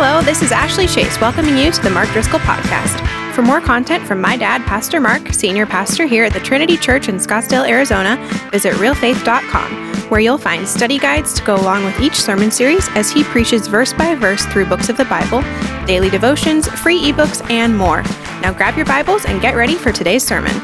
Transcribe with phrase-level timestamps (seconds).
[0.00, 3.04] Hello, this is Ashley Chase welcoming you to the Mark Driscoll Podcast.
[3.34, 7.08] For more content from my dad, Pastor Mark, senior pastor here at the Trinity Church
[7.08, 8.16] in Scottsdale, Arizona,
[8.52, 13.10] visit realfaith.com, where you'll find study guides to go along with each sermon series as
[13.10, 15.42] he preaches verse by verse through books of the Bible,
[15.84, 18.02] daily devotions, free ebooks, and more.
[18.40, 20.54] Now grab your Bibles and get ready for today's sermon.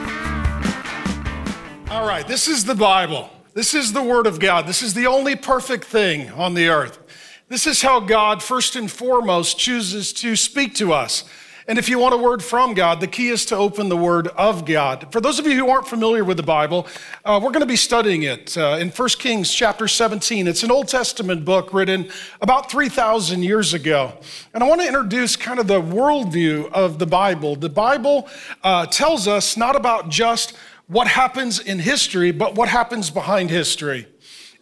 [1.91, 3.31] All right, this is the Bible.
[3.53, 4.69] This is the Word of God.
[4.69, 7.04] This is the only perfect thing on the earth.
[7.49, 11.25] This is how God, first and foremost, chooses to speak to us.
[11.69, 14.29] And if you want a word from God, the key is to open the Word
[14.29, 15.09] of God.
[15.13, 16.87] For those of you who aren't familiar with the Bible,
[17.23, 20.47] uh, we're going to be studying it uh, in 1 Kings chapter 17.
[20.47, 24.13] It's an Old Testament book written about 3,000 years ago.
[24.55, 27.57] And I want to introduce kind of the worldview of the Bible.
[27.57, 28.29] The Bible
[28.63, 30.55] uh, tells us not about just
[30.87, 34.07] what happens in history, but what happens behind history.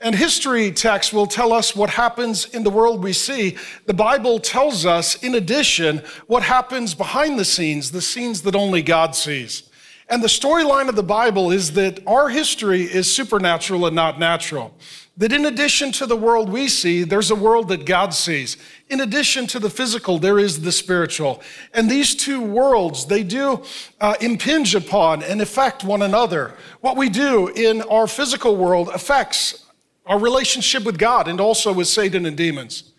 [0.02, 3.56] And history text will tell us what happens in the world we see.
[3.87, 8.82] The Bible tells us, in addition, what happens behind the scenes, the scenes that only
[8.82, 9.71] God sees.
[10.09, 14.74] And the storyline of the Bible is that our history is supernatural and not natural.
[15.18, 18.57] That in addition to the world we see, there's a world that God sees.
[18.91, 21.41] In addition to the physical, there is the spiritual.
[21.73, 23.63] And these two worlds, they do
[24.01, 26.54] uh, impinge upon and affect one another.
[26.80, 29.63] What we do in our physical world affects
[30.06, 32.92] our relationship with God and also with Satan and demons.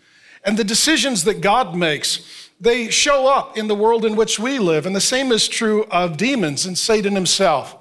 [0.43, 4.59] And the decisions that God makes, they show up in the world in which we
[4.59, 4.85] live.
[4.85, 7.77] And the same is true of demons and Satan himself.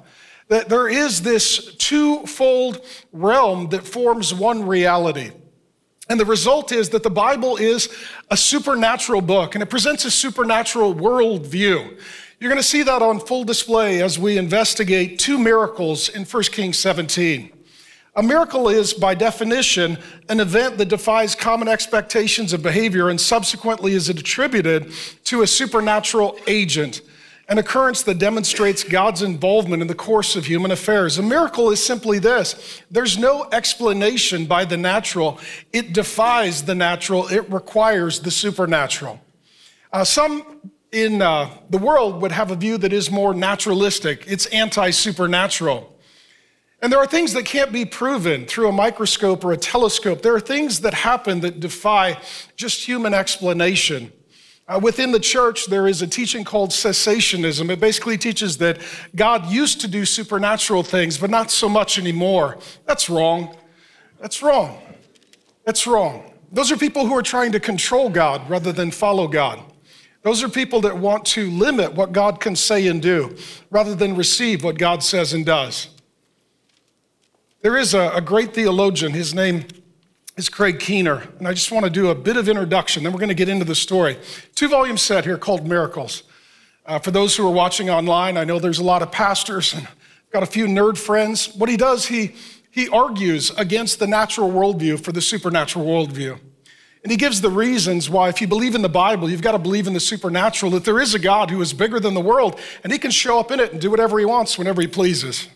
[0.48, 5.30] That there is this twofold realm that forms one reality.
[6.08, 7.88] And the result is that the Bible is
[8.30, 11.98] a supernatural book and it presents a supernatural worldview.
[12.38, 16.42] You're going to see that on full display as we investigate two miracles in 1
[16.44, 17.52] Kings 17.
[18.14, 19.96] A miracle is, by definition,
[20.28, 24.92] an event that defies common expectations of behavior and subsequently is attributed
[25.24, 27.00] to a supernatural agent,
[27.48, 31.16] an occurrence that demonstrates God's involvement in the course of human affairs.
[31.16, 35.38] A miracle is simply this there's no explanation by the natural,
[35.72, 39.22] it defies the natural, it requires the supernatural.
[39.90, 40.60] Uh, some
[40.92, 45.91] in uh, the world would have a view that is more naturalistic, it's anti supernatural.
[46.82, 50.20] And there are things that can't be proven through a microscope or a telescope.
[50.20, 52.18] There are things that happen that defy
[52.56, 54.12] just human explanation.
[54.66, 57.70] Uh, within the church, there is a teaching called cessationism.
[57.70, 58.78] It basically teaches that
[59.14, 62.58] God used to do supernatural things, but not so much anymore.
[62.84, 63.56] That's wrong.
[64.20, 64.82] That's wrong.
[65.64, 66.32] That's wrong.
[66.50, 69.60] Those are people who are trying to control God rather than follow God.
[70.22, 73.36] Those are people that want to limit what God can say and do
[73.70, 75.88] rather than receive what God says and does.
[77.62, 79.66] There is a, a great theologian, his name
[80.36, 83.20] is Craig Keener, and I just want to do a bit of introduction, then we're
[83.20, 84.18] going to get into the story.
[84.56, 86.24] Two volume set here called Miracles.
[86.84, 89.86] Uh, for those who are watching online, I know there's a lot of pastors and
[90.32, 91.54] got a few nerd friends.
[91.54, 92.34] What he does, he,
[92.72, 96.40] he argues against the natural worldview for the supernatural worldview.
[97.04, 99.58] And he gives the reasons why, if you believe in the Bible, you've got to
[99.60, 102.58] believe in the supernatural, that there is a God who is bigger than the world,
[102.82, 105.46] and he can show up in it and do whatever he wants whenever he pleases.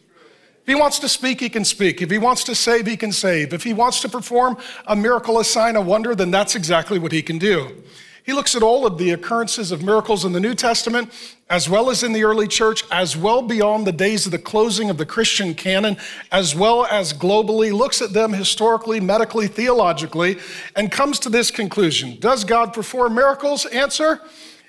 [0.66, 2.02] If he wants to speak, he can speak.
[2.02, 3.54] If he wants to save, he can save.
[3.54, 4.56] If he wants to perform
[4.88, 7.84] a miracle, a sign, a wonder, then that's exactly what he can do.
[8.24, 11.12] He looks at all of the occurrences of miracles in the New Testament,
[11.48, 14.90] as well as in the early church, as well beyond the days of the closing
[14.90, 15.98] of the Christian canon,
[16.32, 20.40] as well as globally, looks at them historically, medically, theologically,
[20.74, 23.66] and comes to this conclusion Does God perform miracles?
[23.66, 24.20] Answer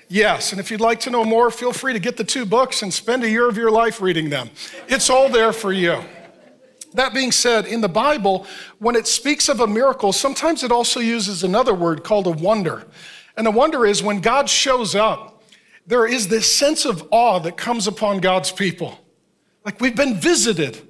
[0.09, 2.81] Yes, and if you'd like to know more, feel free to get the two books
[2.81, 4.49] and spend a year of your life reading them.
[4.87, 6.01] It's all there for you.
[6.93, 8.47] That being said, in the Bible,
[8.79, 12.87] when it speaks of a miracle, sometimes it also uses another word called a wonder.
[13.35, 15.43] And a wonder is when God shows up,
[15.85, 18.99] there is this sense of awe that comes upon God's people.
[19.65, 20.87] Like we've been visited,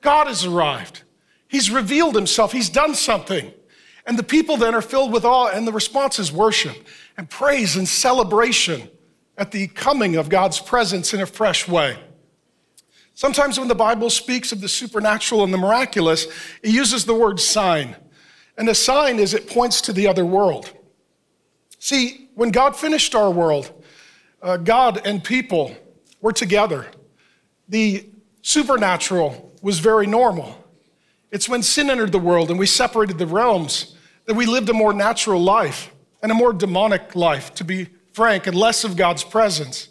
[0.00, 1.02] God has arrived,
[1.48, 3.52] He's revealed Himself, He's done something.
[4.06, 6.76] And the people then are filled with awe, and the response is worship
[7.20, 8.88] and praise and celebration
[9.36, 11.98] at the coming of God's presence in a fresh way.
[13.12, 16.28] Sometimes when the Bible speaks of the supernatural and the miraculous,
[16.62, 17.94] it uses the word sign.
[18.56, 20.72] And a sign is it points to the other world.
[21.78, 23.70] See, when God finished our world,
[24.40, 25.76] uh, God and people
[26.22, 26.86] were together.
[27.68, 28.08] The
[28.40, 30.56] supernatural was very normal.
[31.30, 33.94] It's when sin entered the world and we separated the realms
[34.24, 35.90] that we lived a more natural life
[36.22, 39.88] and a more demonic life, to be frank, and less of God's presence.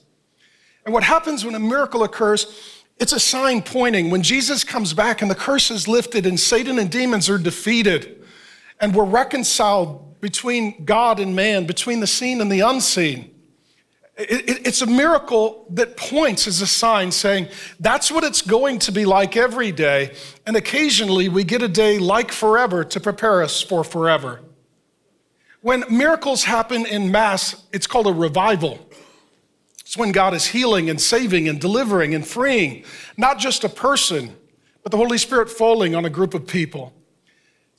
[0.85, 4.09] And what happens when a miracle occurs, it's a sign pointing.
[4.09, 8.23] When Jesus comes back and the curse is lifted and Satan and demons are defeated
[8.79, 13.33] and we're reconciled between God and man, between the seen and the unseen.
[14.17, 17.47] It, it, it's a miracle that points as a sign saying
[17.79, 20.13] that's what it's going to be like every day.
[20.45, 24.41] And occasionally we get a day like forever to prepare us for forever.
[25.69, 28.89] When miracles happen in mass, it's called a revival.
[29.81, 32.85] It's when God is healing and saving and delivering and freeing,
[33.17, 34.35] not just a person,
[34.81, 36.91] but the Holy Spirit falling on a group of people.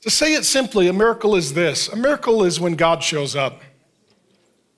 [0.03, 3.61] To say it simply, a miracle is this a miracle is when God shows up.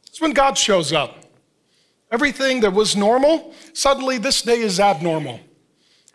[0.08, 1.24] It's when God shows up.
[2.12, 5.40] Everything that was normal, suddenly this day is abnormal.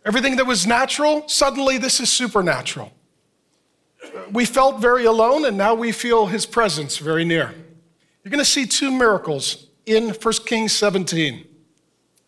[0.05, 2.93] Everything that was natural, suddenly this is supernatural.
[4.33, 7.55] We felt very alone, and now we feel his presence very near.
[8.23, 11.47] You're going to see two miracles in 1 Kings 17.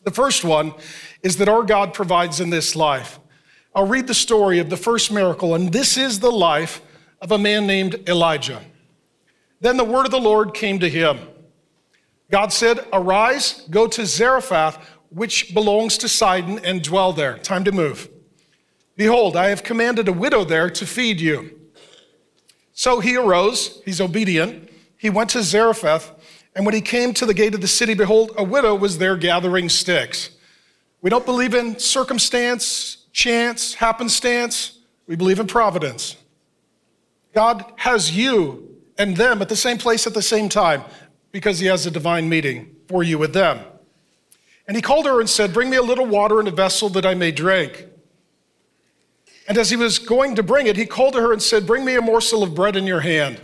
[0.02, 0.72] The first one
[1.22, 3.18] is that our God provides in this life.
[3.74, 6.80] I'll read the story of the first miracle, and this is the life
[7.20, 8.62] of a man named Elijah.
[9.60, 11.18] Then the word of the Lord came to him.
[12.30, 17.36] God said, Arise, go to Zarephath, which belongs to Sidon, and dwell there.
[17.38, 18.08] Time to move.
[18.96, 21.59] Behold, I have commanded a widow there to feed you.
[22.80, 24.70] So he arose, he's obedient.
[24.96, 26.12] He went to Zarephath,
[26.56, 29.18] and when he came to the gate of the city, behold, a widow was there
[29.18, 30.30] gathering sticks.
[31.02, 34.78] We don't believe in circumstance, chance, happenstance.
[35.06, 36.16] We believe in providence.
[37.34, 40.82] God has you and them at the same place at the same time
[41.32, 43.62] because he has a divine meeting for you with them.
[44.66, 47.04] And he called her and said, Bring me a little water in a vessel that
[47.04, 47.89] I may drink.
[49.50, 51.84] And as he was going to bring it, he called to her and said, Bring
[51.84, 53.40] me a morsel of bread in your hand.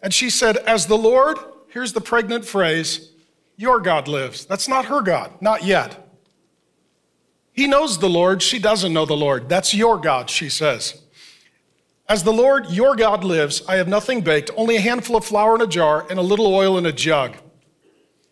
[0.00, 1.36] And she said, As the Lord,
[1.68, 3.12] here's the pregnant phrase,
[3.54, 4.46] your God lives.
[4.46, 6.08] That's not her God, not yet.
[7.52, 9.46] He knows the Lord, she doesn't know the Lord.
[9.46, 11.02] That's your God, she says.
[12.08, 15.54] As the Lord your God lives, I have nothing baked, only a handful of flour
[15.54, 17.36] in a jar and a little oil in a jug.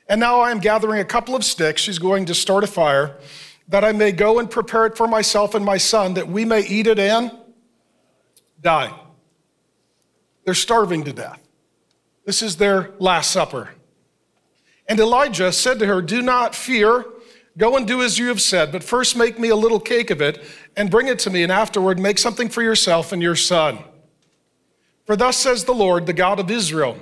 [0.08, 1.82] And now I am gathering a couple of sticks.
[1.82, 3.18] She's going to start a fire
[3.68, 6.60] that I may go and prepare it for myself and my son, that we may
[6.60, 7.32] eat it and
[8.60, 8.92] die.
[10.44, 11.40] They're starving to death.
[12.24, 13.70] This is their last supper.
[14.86, 17.06] And Elijah said to her, Do not fear.
[17.56, 20.20] Go and do as you have said, but first make me a little cake of
[20.20, 20.44] it
[20.76, 23.78] and bring it to me, and afterward make something for yourself and your son.
[25.06, 26.98] For thus says the Lord, the God of Israel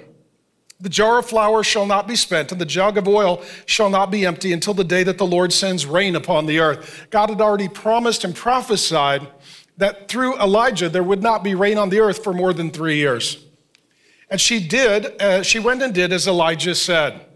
[0.82, 4.10] The jar of flour shall not be spent, and the jug of oil shall not
[4.10, 7.06] be empty until the day that the Lord sends rain upon the earth.
[7.10, 9.28] God had already promised and prophesied
[9.76, 12.96] that through Elijah there would not be rain on the earth for more than three
[12.96, 13.46] years.
[14.28, 17.26] And she did, uh, she went and did as Elijah said.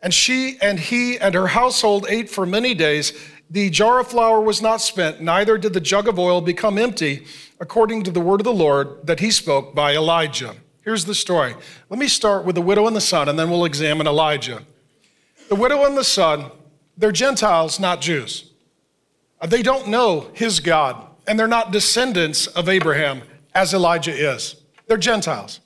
[0.00, 3.12] And she and he and her household ate for many days.
[3.50, 7.26] The jar of flour was not spent, neither did the jug of oil become empty,
[7.58, 10.54] according to the word of the Lord that he spoke by Elijah.
[10.84, 11.54] Here's the story.
[11.88, 14.62] Let me start with the widow and the son, and then we'll examine Elijah.
[15.48, 16.50] The widow and the son,
[16.96, 18.50] they're Gentiles, not Jews.
[19.40, 23.22] Uh, they don't know his God, and they're not descendants of Abraham,
[23.54, 24.56] as Elijah is.
[24.86, 25.60] They're Gentiles.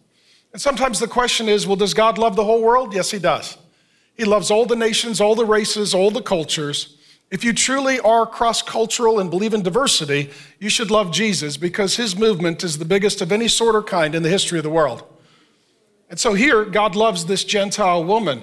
[0.52, 2.94] And sometimes the question is well, does God love the whole world?
[2.94, 3.58] Yes, he does.
[4.14, 6.96] He loves all the nations, all the races, all the cultures.
[7.30, 11.96] If you truly are cross cultural and believe in diversity, you should love Jesus because
[11.96, 14.70] his movement is the biggest of any sort or kind in the history of the
[14.70, 15.02] world.
[16.08, 18.42] And so here, God loves this Gentile woman.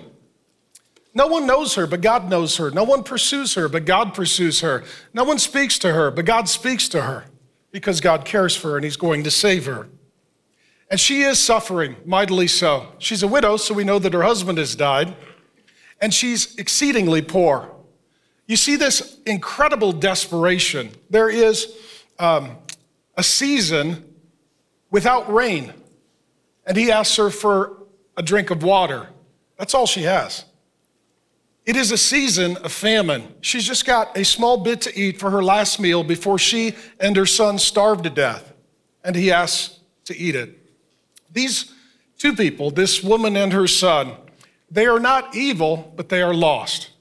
[1.16, 2.70] No one knows her, but God knows her.
[2.70, 4.84] No one pursues her, but God pursues her.
[5.14, 7.26] No one speaks to her, but God speaks to her
[7.72, 9.88] because God cares for her and he's going to save her.
[10.92, 12.90] And she is suffering, mightily so.
[13.00, 15.16] She's a widow, so we know that her husband has died
[16.00, 17.75] and she's exceedingly poor.
[18.48, 20.92] You see this incredible desperation.
[21.10, 21.76] There is
[22.20, 22.58] um,
[23.18, 24.14] a season
[24.92, 25.74] without rain,
[26.66, 27.78] and he asks her for
[28.16, 29.10] a drink of water.
[29.58, 30.46] That's all she has.
[31.66, 33.34] It is a season of famine.
[33.42, 37.16] She's just got a small bit to eat for her last meal before she and
[37.16, 38.54] her son starve to death,
[39.04, 40.60] and he asks to eat it.
[41.32, 41.74] These
[42.20, 44.14] two people, this woman and her son,
[44.70, 46.92] they are not evil, but they are lost.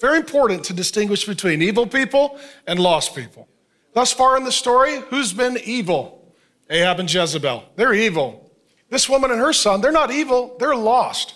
[0.00, 3.48] Very important to distinguish between evil people and lost people.
[3.92, 6.34] Thus far in the story, who's been evil?
[6.70, 7.64] Ahab and Jezebel.
[7.76, 8.50] They're evil.
[8.88, 11.34] This woman and her son, they're not evil, they're lost.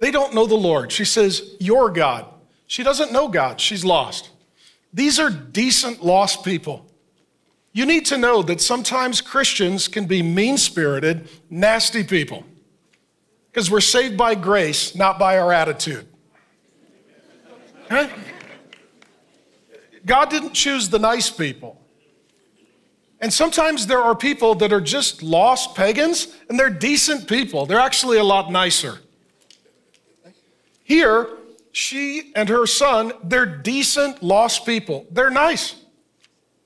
[0.00, 0.92] They don't know the Lord.
[0.92, 2.26] She says, Your God.
[2.66, 4.30] She doesn't know God, she's lost.
[4.92, 6.84] These are decent, lost people.
[7.72, 12.44] You need to know that sometimes Christians can be mean spirited, nasty people
[13.58, 16.06] because we're saved by grace, not by our attitude.
[20.04, 21.80] God didn't choose the nice people.
[23.20, 27.66] And sometimes there are people that are just lost pagans and they're decent people.
[27.66, 29.00] They're actually a lot nicer.
[30.84, 31.28] Here,
[31.72, 35.06] she and her son, they're decent, lost people.
[35.10, 35.74] They're nice.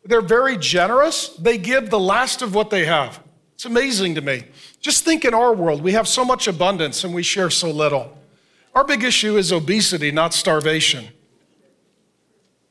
[0.04, 1.28] They're very generous.
[1.30, 3.20] They give the last of what they have.
[3.54, 4.44] It's amazing to me.
[4.80, 8.16] Just think in our world, we have so much abundance and we share so little.
[8.74, 11.08] Our big issue is obesity, not starvation.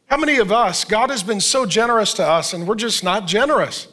[0.08, 3.27] How many of us, God has been so generous to us and we're just not
[3.27, 3.88] generous?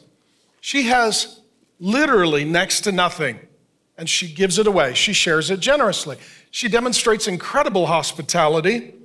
[0.59, 1.39] She has
[1.79, 3.39] literally next to nothing
[3.97, 4.93] and she gives it away.
[4.95, 6.17] She shares it generously.
[6.51, 8.95] She demonstrates incredible hospitality.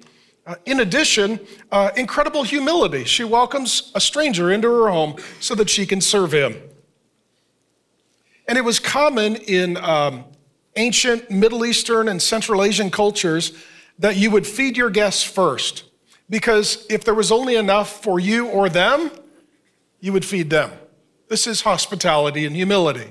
[0.47, 3.05] Uh, in addition, uh, incredible humility.
[3.05, 6.57] She welcomes a stranger into her home so that she can serve him.
[8.47, 10.25] And it was common in um,
[10.77, 13.53] ancient Middle Eastern and Central Asian cultures
[13.99, 15.85] that you would feed your guests first.
[16.29, 19.11] Because if there was only enough for you or them,
[20.01, 20.73] you would feed them.
[21.29, 23.11] This is hospitality and humility.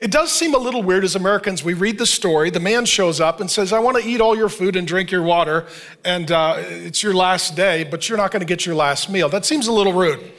[0.00, 1.64] It does seem a little weird as Americans.
[1.64, 2.50] We read the story.
[2.50, 5.10] The man shows up and says, I want to eat all your food and drink
[5.10, 5.66] your water,
[6.04, 9.28] and uh, it's your last day, but you're not going to get your last meal.
[9.28, 10.32] That seems a little rude.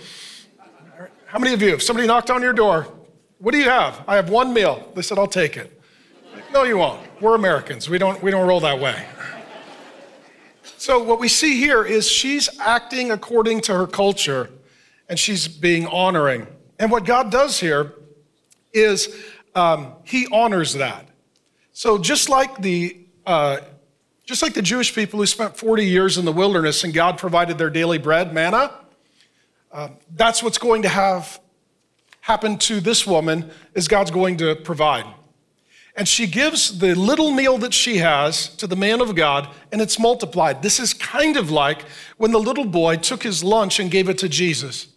[1.26, 2.88] How many of you, if somebody knocked on your door,
[3.40, 4.04] what do you have?
[4.08, 4.92] I have one meal.
[4.94, 5.75] They said, I'll take it.
[6.56, 7.02] No, you won't.
[7.22, 7.90] We're Americans.
[7.90, 9.06] We don't, we don't roll that way.
[10.78, 14.50] So, what we see here is she's acting according to her culture
[15.10, 16.48] and she's being honoring.
[16.80, 17.96] And what God does here
[18.72, 19.22] is
[19.54, 21.10] um, He honors that.
[21.74, 23.58] So, just like the uh,
[24.24, 27.58] just like the Jewish people who spent 40 years in the wilderness and God provided
[27.58, 28.72] their daily bread, manna,
[29.74, 31.38] uh, that's what's going to have
[32.22, 35.06] happen to this woman is God's going to provide
[35.96, 39.82] and she gives the little meal that she has to the man of God, and
[39.82, 40.62] it's multiplied.
[40.62, 41.84] This is kind of like
[42.18, 44.88] when the little boy took his lunch and gave it to Jesus,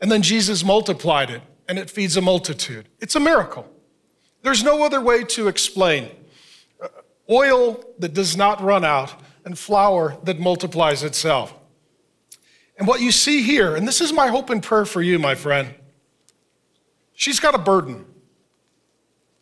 [0.00, 2.88] and then Jesus multiplied it, and it feeds a multitude.
[3.00, 3.68] It's a miracle.
[4.42, 6.08] There's no other way to explain
[6.82, 6.88] uh,
[7.28, 11.52] oil that does not run out and flour that multiplies itself.
[12.78, 15.34] And what you see here, and this is my hope and prayer for you, my
[15.34, 15.74] friend,
[17.12, 18.06] she's got a burden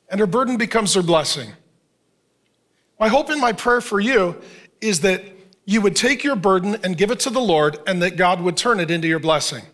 [0.09, 1.53] and her burden becomes her blessing.
[2.99, 4.41] My hope and my prayer for you
[4.81, 5.23] is that
[5.65, 8.57] you would take your burden and give it to the Lord and that God would
[8.57, 9.65] turn it into your blessing.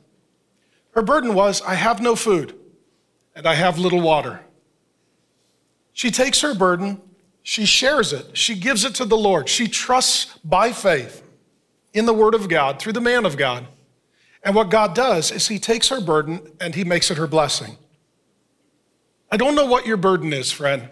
[0.91, 2.55] Her burden was, I have no food
[3.35, 4.41] and I have little water.
[5.93, 7.01] She takes her burden,
[7.43, 9.49] she shares it, she gives it to the Lord.
[9.49, 11.23] She trusts by faith
[11.93, 13.67] in the Word of God through the man of God.
[14.43, 17.79] And what God does is He takes her burden and He makes it her blessing.
[19.35, 20.89] I don't know what your burden is, friend.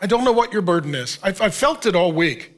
[0.00, 1.18] I don't know what your burden is.
[1.24, 2.52] I've, I've felt it all week.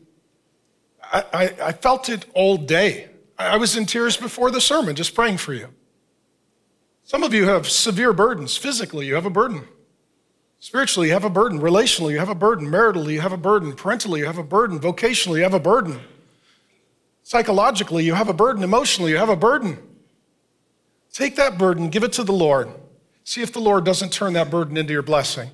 [1.10, 3.08] I, I, I, felt it all day.
[3.38, 5.68] I was in tears before the sermon, just praying for you.
[7.02, 8.54] Some of you have severe burdens.
[8.58, 9.66] Physically, you have a burden.
[10.60, 11.58] Spiritually, you have a burden.
[11.58, 12.66] Relationally, you have a burden.
[12.66, 13.72] Maritally, you have a burden.
[13.72, 14.78] Parentally, you have a burden.
[14.78, 15.98] Vocationally, you have a burden.
[17.22, 18.62] Psychologically, you have a burden.
[18.62, 19.78] Emotionally, you have a burden.
[21.10, 22.68] Take that burden, give it to the Lord.
[23.24, 25.50] See if the Lord doesn't turn that burden into your blessing.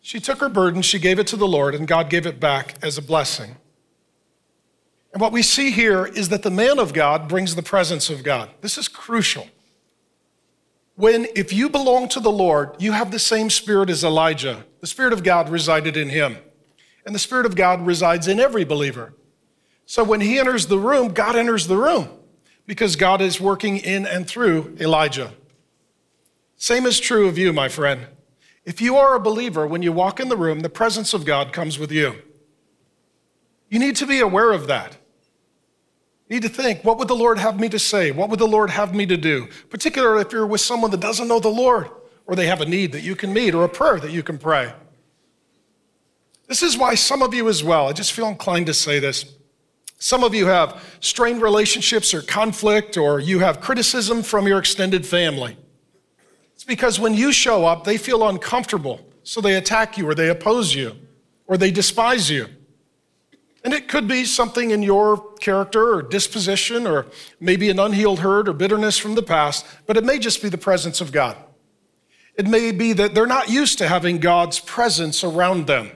[0.00, 2.74] She took her burden, she gave it to the Lord, and God gave it back
[2.82, 3.56] as a blessing.
[5.12, 8.22] And what we see here is that the man of God brings the presence of
[8.22, 8.50] God.
[8.60, 9.48] This is crucial.
[10.94, 14.64] When, if you belong to the Lord, you have the same spirit as Elijah.
[14.80, 16.36] The Spirit of God resided in him,
[17.04, 19.14] and the Spirit of God resides in every believer.
[19.86, 22.08] So when he enters the room, God enters the room
[22.66, 25.32] because God is working in and through Elijah.
[26.60, 28.06] Same is true of you, my friend.
[28.66, 31.54] If you are a believer, when you walk in the room, the presence of God
[31.54, 32.16] comes with you.
[33.70, 34.98] You need to be aware of that.
[36.28, 38.10] You need to think, what would the Lord have me to say?
[38.10, 39.48] What would the Lord have me to do?
[39.70, 41.88] Particularly if you're with someone that doesn't know the Lord,
[42.26, 44.36] or they have a need that you can meet, or a prayer that you can
[44.36, 44.74] pray.
[46.46, 49.34] This is why some of you as well, I just feel inclined to say this.
[49.98, 55.06] Some of you have strained relationships or conflict, or you have criticism from your extended
[55.06, 55.56] family.
[56.70, 60.72] Because when you show up, they feel uncomfortable, so they attack you or they oppose
[60.72, 60.94] you
[61.48, 62.46] or they despise you.
[63.64, 67.06] And it could be something in your character or disposition or
[67.40, 70.56] maybe an unhealed hurt or bitterness from the past, but it may just be the
[70.56, 71.36] presence of God.
[72.36, 75.90] It may be that they're not used to having God's presence around them.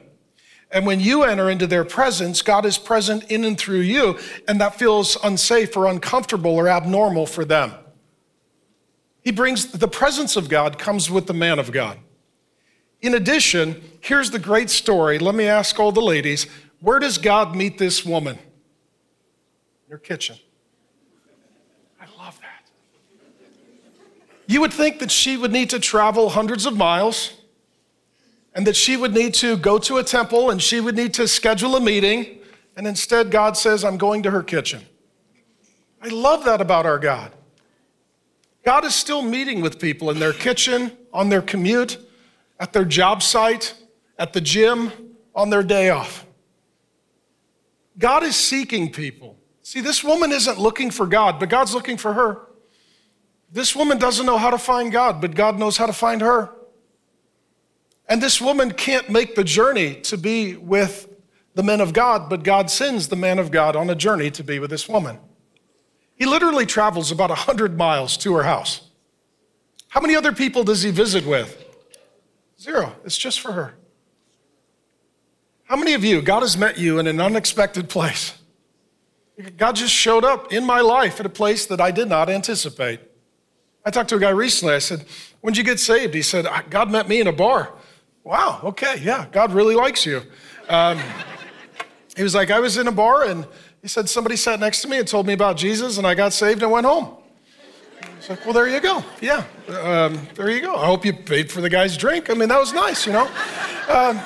[0.73, 4.61] And when you enter into their presence, God is present in and through you, and
[4.61, 7.75] that feels unsafe or uncomfortable or abnormal for them.
[9.25, 11.99] He brings the presence of God comes with the man of God.
[13.01, 15.19] In addition, here's the great story.
[15.19, 16.47] Let me ask all the ladies
[16.81, 18.39] where does God meet this woman?
[19.87, 20.37] In her kitchen.
[21.99, 22.71] I love that.
[24.47, 27.33] You would think that she would need to travel hundreds of miles
[28.55, 31.27] and that she would need to go to a temple and she would need to
[31.27, 32.41] schedule a meeting.
[32.77, 34.83] And instead, God says, I'm going to her kitchen.
[36.03, 37.33] I love that about our God.
[38.65, 41.99] God is still meeting with people in their kitchen, on their commute,
[42.59, 43.75] at their job site,
[44.19, 44.91] at the gym,
[45.35, 46.25] on their day off.
[47.99, 49.39] God is seeking people.
[49.63, 52.41] See, this woman isn't looking for God, but God's looking for her.
[53.53, 56.51] This woman doesn't know how to find God, but God knows how to find her.
[58.09, 61.09] And this woman can't make the journey to be with
[61.55, 64.43] the men of God, but God sends the man of God on a journey to
[64.43, 65.19] be with this woman.
[66.17, 68.83] He literally travels about 100 miles to her house.
[69.89, 71.61] How many other people does he visit with?
[72.61, 72.95] Zero.
[73.05, 73.75] It's just for her.
[75.65, 78.35] How many of you, God has met you in an unexpected place?
[79.57, 83.01] God just showed up in my life at a place that I did not anticipate.
[83.85, 84.75] I talked to a guy recently.
[84.75, 85.05] I said,
[85.41, 86.15] When'd you get saved?
[86.15, 87.73] He said, God met me in a bar.
[88.23, 90.23] Wow, okay, yeah, God really likes you.
[90.69, 90.99] Um,
[92.17, 93.47] he was like, I was in a bar and
[93.85, 96.33] he said, somebody sat next to me and told me about Jesus and I got
[96.33, 97.19] saved and went home.
[98.03, 99.05] I was like, well, there you go.
[99.21, 100.75] Yeah, um, there you go.
[100.75, 102.31] I hope you paid for the guy's drink.
[102.31, 103.31] I mean, that was nice, you know?
[103.91, 104.21] Um,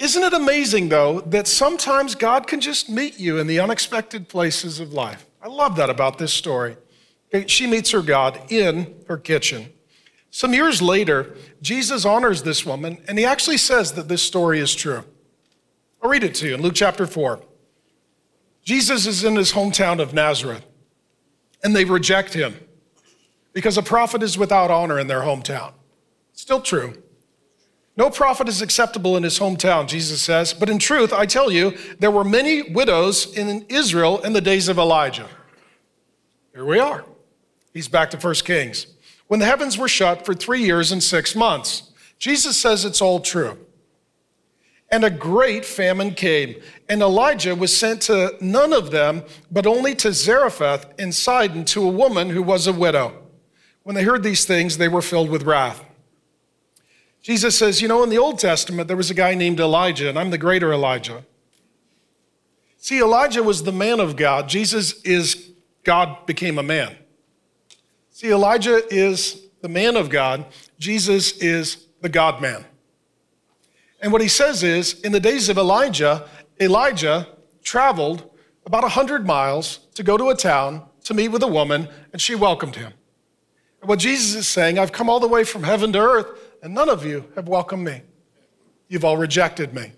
[0.00, 4.80] isn't it amazing, though, that sometimes God can just meet you in the unexpected places
[4.80, 5.24] of life?
[5.40, 6.76] I love that about this story.
[7.46, 9.72] She meets her God in her kitchen.
[10.32, 14.74] Some years later, Jesus honors this woman, and he actually says that this story is
[14.74, 15.04] true.
[16.02, 17.40] I'll read it to you in Luke chapter 4.
[18.62, 20.64] Jesus is in his hometown of Nazareth,
[21.62, 22.56] and they reject him
[23.52, 25.72] because a prophet is without honor in their hometown.
[26.32, 27.02] Still true.
[27.96, 31.76] No prophet is acceptable in his hometown, Jesus says, but in truth, I tell you,
[31.98, 35.28] there were many widows in Israel in the days of Elijah.
[36.54, 37.04] Here we are.
[37.74, 38.86] He's back to 1 Kings
[39.26, 41.92] when the heavens were shut for three years and six months.
[42.18, 43.58] Jesus says it's all true.
[44.90, 49.94] And a great famine came, and Elijah was sent to none of them, but only
[49.96, 53.16] to Zarephath in Sidon to a woman who was a widow.
[53.84, 55.84] When they heard these things, they were filled with wrath.
[57.22, 60.18] Jesus says, You know, in the Old Testament, there was a guy named Elijah, and
[60.18, 61.24] I'm the greater Elijah.
[62.78, 64.48] See, Elijah was the man of God.
[64.48, 65.52] Jesus is
[65.84, 66.96] God became a man.
[68.10, 70.46] See, Elijah is the man of God,
[70.78, 72.64] Jesus is the God man.
[74.00, 76.28] And what he says is in the days of Elijah,
[76.60, 77.28] Elijah
[77.62, 78.30] traveled
[78.64, 82.34] about 100 miles to go to a town to meet with a woman, and she
[82.34, 82.92] welcomed him.
[83.80, 86.26] And what Jesus is saying, I've come all the way from heaven to earth,
[86.62, 88.02] and none of you have welcomed me.
[88.88, 89.92] You've all rejected me.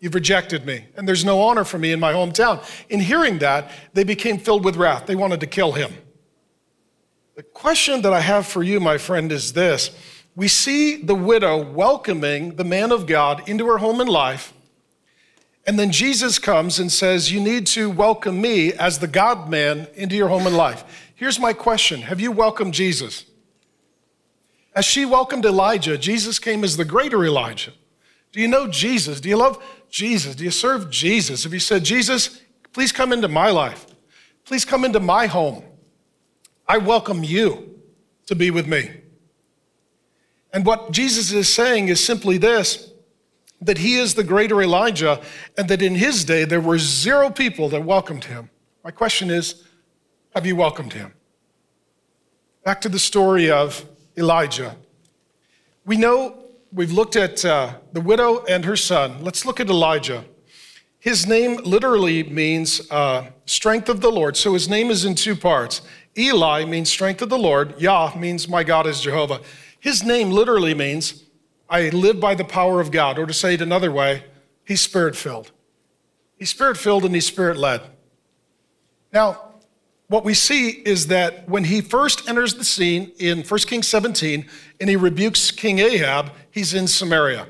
[0.00, 2.62] You've rejected me, and there's no honor for me in my hometown.
[2.88, 5.06] In hearing that, they became filled with wrath.
[5.06, 5.92] They wanted to kill him.
[7.36, 9.90] The question that I have for you, my friend, is this.
[10.34, 14.52] We see the widow welcoming the man of God into her home and life.
[15.66, 19.86] And then Jesus comes and says, You need to welcome me as the God man
[19.94, 21.12] into your home and life.
[21.14, 23.26] Here's my question Have you welcomed Jesus?
[24.74, 27.72] As she welcomed Elijah, Jesus came as the greater Elijah.
[28.32, 29.20] Do you know Jesus?
[29.20, 30.34] Do you love Jesus?
[30.34, 31.44] Do you serve Jesus?
[31.44, 32.40] Have you said, Jesus,
[32.72, 33.86] please come into my life?
[34.46, 35.62] Please come into my home.
[36.66, 37.78] I welcome you
[38.26, 39.01] to be with me.
[40.52, 42.90] And what Jesus is saying is simply this
[43.60, 45.20] that he is the greater Elijah,
[45.56, 48.50] and that in his day there were zero people that welcomed him.
[48.82, 49.62] My question is
[50.34, 51.12] have you welcomed him?
[52.64, 53.84] Back to the story of
[54.16, 54.76] Elijah.
[55.84, 59.22] We know we've looked at uh, the widow and her son.
[59.22, 60.24] Let's look at Elijah.
[60.98, 64.36] His name literally means uh, strength of the Lord.
[64.36, 65.82] So his name is in two parts.
[66.16, 67.80] Eli means strength of the Lord.
[67.80, 69.40] Yah means my God is Jehovah.
[69.82, 71.24] His name literally means
[71.68, 74.22] I live by the power of God, or to say it another way,
[74.64, 75.50] he's spirit filled.
[76.38, 77.80] He's spirit filled and he's spirit led.
[79.12, 79.54] Now,
[80.06, 84.46] what we see is that when he first enters the scene in 1 Kings 17
[84.80, 87.48] and he rebukes King Ahab, he's in Samaria.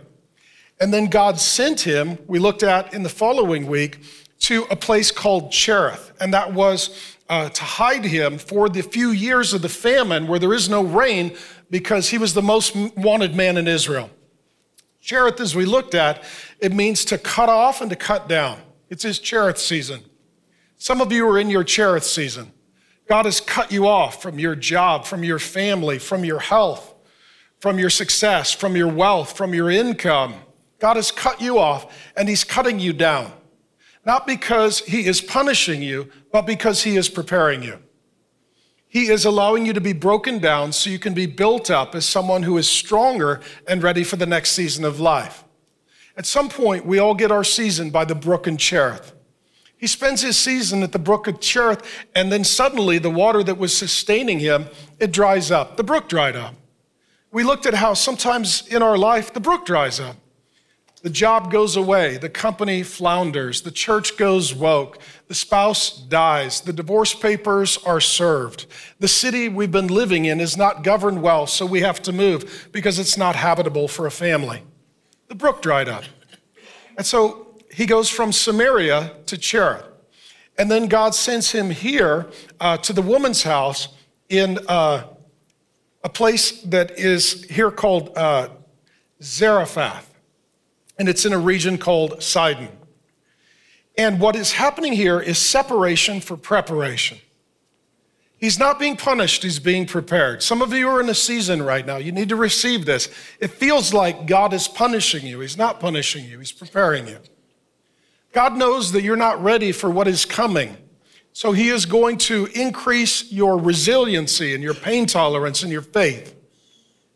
[0.81, 3.99] And then God sent him, we looked at in the following week,
[4.39, 6.15] to a place called Cherith.
[6.19, 10.39] And that was uh, to hide him for the few years of the famine where
[10.39, 11.37] there is no rain
[11.73, 14.11] because he was the most wanted man in Israel.
[15.01, 16.23] Cherith, as we looked at,
[16.61, 18.61] it means to cut off and to cut down.
[18.89, 20.03] It's his Cherith season.
[20.77, 22.53] Some of you are in your Cherith season.
[23.09, 26.95] God has cut you off from your job, from your family, from your health,
[27.59, 30.35] from your success, from your wealth, from your income.
[30.79, 33.33] God has cut you off and he's cutting you down
[34.05, 37.79] not because he is punishing you, but because he is preparing you.
[38.93, 42.05] He is allowing you to be broken down so you can be built up as
[42.05, 45.45] someone who is stronger and ready for the next season of life.
[46.15, 49.15] At some point, we all get our season by the brook in Cherith.
[49.79, 51.83] He spends his season at the brook of Cherith,
[52.15, 54.67] and then suddenly the water that was sustaining him,
[55.01, 55.79] it dries up.
[55.79, 56.55] The brook dried up.
[57.31, 60.17] We looked at how sometimes in our life the brook dries up.
[61.03, 66.73] The job goes away, the company flounders, the church goes woke, the spouse dies, the
[66.73, 68.67] divorce papers are served.
[69.01, 72.69] The city we've been living in is not governed well, so we have to move
[72.71, 74.63] because it's not habitable for a family.
[75.27, 76.05] The brook dried up.
[76.97, 79.85] And so he goes from Samaria to Cherith.
[80.57, 83.89] And then God sends him here uh, to the woman's house
[84.29, 85.03] in uh,
[86.05, 88.51] a place that is here called uh,
[89.21, 90.12] Zarephath
[90.99, 92.69] and it's in a region called Sidon.
[93.97, 97.19] And what is happening here is separation for preparation.
[98.39, 100.43] He's not being punished, he's being prepared.
[100.43, 101.99] Some of you are in a season right now.
[101.99, 103.09] You need to receive this.
[103.39, 105.41] It feels like God is punishing you.
[105.41, 107.19] He's not punishing you, he's preparing you.
[108.33, 110.77] God knows that you're not ready for what is coming.
[111.35, 116.35] So he is going to increase your resiliency and your pain tolerance and your faith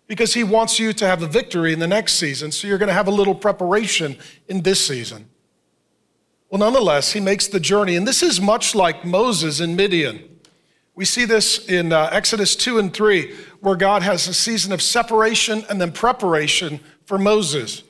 [0.07, 2.53] because he wants you to have a victory in the next season.
[2.53, 4.16] So you're going to have a little preparation
[4.49, 5.29] in this season.
[6.49, 7.97] Well, nonetheless, he makes the journey.
[7.97, 10.23] And this is much like Moses in Midian.
[10.95, 14.81] We see this in uh, Exodus 2 and 3, where God has a season of
[14.81, 17.83] separation and then preparation for Moses.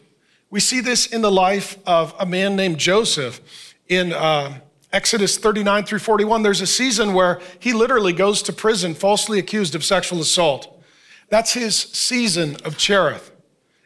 [0.50, 3.40] We see this in the life of a man named Joseph.
[3.88, 4.58] In uh,
[4.92, 9.74] Exodus 39 through 41, there's a season where he literally goes to prison falsely accused
[9.74, 10.75] of sexual assault.
[11.28, 13.32] That's his season of Cherith.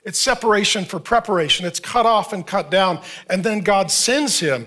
[0.05, 1.67] It's separation for preparation.
[1.67, 3.01] It's cut off and cut down.
[3.29, 4.67] And then God sends him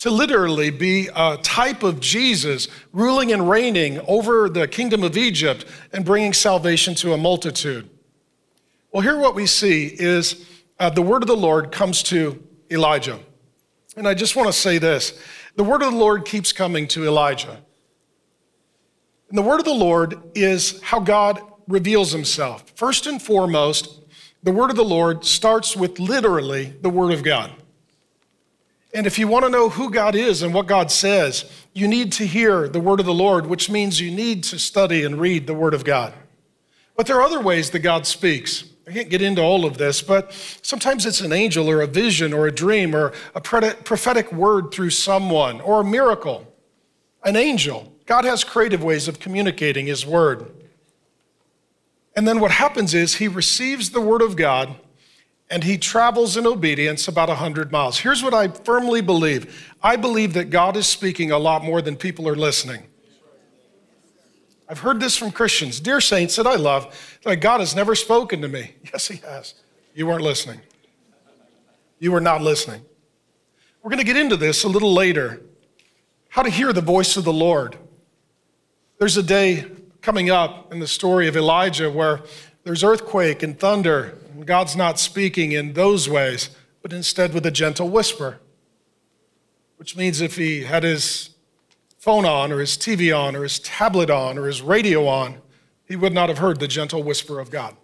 [0.00, 5.64] to literally be a type of Jesus, ruling and reigning over the kingdom of Egypt
[5.92, 7.88] and bringing salvation to a multitude.
[8.92, 10.46] Well, here what we see is
[10.78, 13.18] uh, the word of the Lord comes to Elijah.
[13.96, 15.18] And I just want to say this
[15.56, 17.62] the word of the Lord keeps coming to Elijah.
[19.28, 22.64] And the word of the Lord is how God reveals himself.
[22.74, 24.00] First and foremost,
[24.42, 27.50] the word of the Lord starts with literally the word of God.
[28.92, 32.12] And if you want to know who God is and what God says, you need
[32.12, 35.46] to hear the word of the Lord, which means you need to study and read
[35.46, 36.14] the word of God.
[36.96, 38.64] But there are other ways that God speaks.
[38.86, 42.32] I can't get into all of this, but sometimes it's an angel or a vision
[42.32, 46.46] or a dream or a prophetic word through someone or a miracle.
[47.24, 47.92] An angel.
[48.06, 50.52] God has creative ways of communicating his word.
[52.16, 54.76] And then what happens is he receives the word of God
[55.50, 57.98] and he travels in obedience about 100 miles.
[57.98, 61.96] Here's what I firmly believe I believe that God is speaking a lot more than
[61.96, 62.84] people are listening.
[64.68, 65.78] I've heard this from Christians.
[65.78, 68.74] Dear saints that I love, like God has never spoken to me.
[68.92, 69.54] Yes, he has.
[69.94, 70.60] You weren't listening.
[71.98, 72.82] You were not listening.
[73.82, 75.42] We're going to get into this a little later.
[76.28, 77.76] How to hear the voice of the Lord.
[78.98, 79.66] There's a day
[80.04, 82.20] coming up in the story of Elijah where
[82.62, 86.50] there's earthquake and thunder, and God's not speaking in those ways,
[86.82, 88.38] but instead with a gentle whisper.
[89.78, 91.30] Which means if he had his
[91.98, 95.40] phone on, or his TV on, or his tablet on, or his radio on,
[95.86, 97.74] he would not have heard the gentle whisper of God.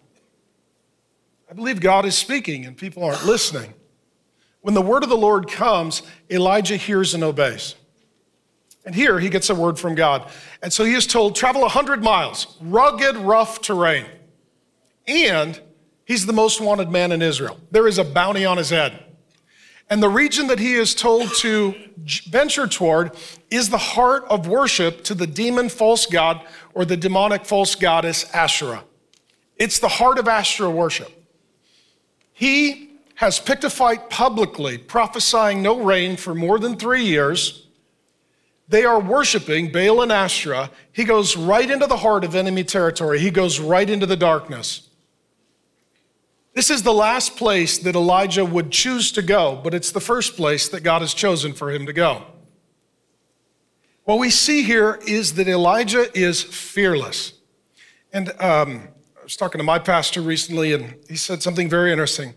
[1.51, 3.73] I believe God is speaking and people aren't listening.
[4.61, 7.77] When the word of the Lord comes, Elijah hears and obeys.
[8.85, 10.31] And here he gets a word from God.
[10.62, 14.07] And so he is told, travel 100 miles, rugged, rough terrain.
[15.07, 15.61] And
[16.05, 17.59] he's the most wanted man in Israel.
[17.71, 19.05] There is a bounty on his head.
[19.90, 21.75] And the region that he is told to
[22.29, 23.16] venture toward
[23.51, 26.40] is the heart of worship to the demon false god
[26.75, 28.85] or the demonic false goddess Asherah.
[29.57, 31.11] It's the heart of Asherah worship.
[32.33, 37.66] He has picked a fight publicly, prophesying no rain for more than three years
[38.71, 40.71] they are worshiping Baal and Asherah.
[40.93, 43.19] He goes right into the heart of enemy territory.
[43.19, 44.89] He goes right into the darkness.
[46.55, 50.37] This is the last place that Elijah would choose to go, but it's the first
[50.37, 52.25] place that God has chosen for him to go.
[54.05, 57.35] What we see here is that Elijah is fearless.
[58.13, 62.35] And um, I was talking to my pastor recently, and he said something very interesting.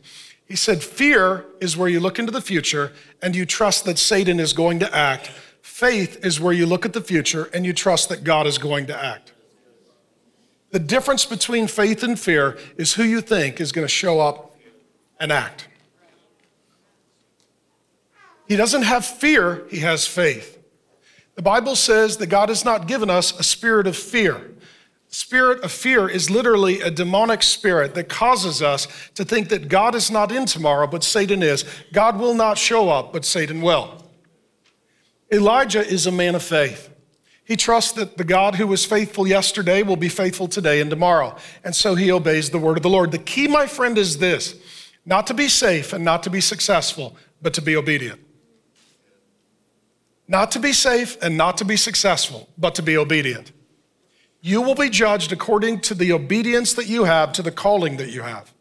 [0.48, 2.91] He said, Fear is where you look into the future
[3.22, 5.32] and you trust that Satan is going to act
[5.63, 8.86] Faith is where you look at the future and you trust that God is going
[8.88, 9.32] to act.
[10.71, 14.58] The difference between faith and fear is who you think is going to show up
[15.21, 15.69] and act.
[18.45, 20.62] He doesn't have fear, he has faith.
[21.36, 24.52] The Bible says that God has not given us a spirit of fear.
[25.08, 29.95] Spirit of fear is literally a demonic spirit that causes us to think that God
[29.95, 31.63] is not in tomorrow, but Satan is.
[31.93, 34.02] God will not show up, but Satan will.
[35.34, 36.89] Elijah is a man of faith.
[37.43, 41.36] He trusts that the God who was faithful yesterday will be faithful today and tomorrow.
[41.63, 43.12] And so he obeys the word of the Lord.
[43.12, 44.56] The key, my friend, is this
[45.06, 48.22] not to be safe and not to be successful, but to be obedient.
[50.28, 53.52] Not to be safe and not to be successful, but to be obedient.
[54.39, 58.10] You will be judged according to the obedience that you have to the calling that
[58.10, 58.54] you have.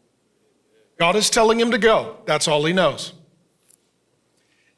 [0.99, 2.17] God is telling him to go.
[2.25, 3.13] That's all he knows.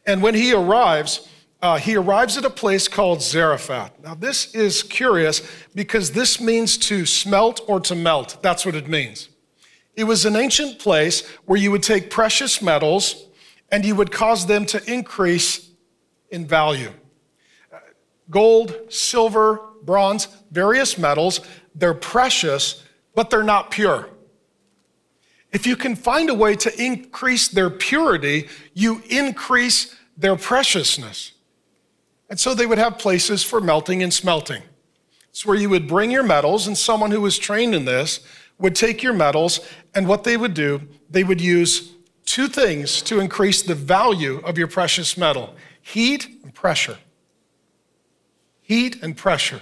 [0.06, 1.28] And when he arrives,
[1.66, 3.92] uh, he arrives at a place called Zarephath.
[4.04, 5.42] Now, this is curious
[5.74, 8.38] because this means to smelt or to melt.
[8.44, 9.30] That's what it means.
[9.96, 13.26] It was an ancient place where you would take precious metals
[13.72, 15.72] and you would cause them to increase
[16.30, 16.92] in value.
[18.30, 21.40] Gold, silver, bronze, various metals.
[21.74, 22.84] They're precious,
[23.16, 24.10] but they're not pure.
[25.52, 31.32] If you can find a way to increase their purity, you increase their preciousness.
[32.30, 34.64] And so they would have places for melting and smelting.
[35.30, 38.22] It's where you would bring your metals, and someone who was trained in this
[38.58, 39.60] would take your metals,
[39.94, 41.92] and what they would do, they would use
[42.26, 46.98] two things to increase the value of your precious metal heat and pressure.
[48.62, 49.62] Heat and pressure.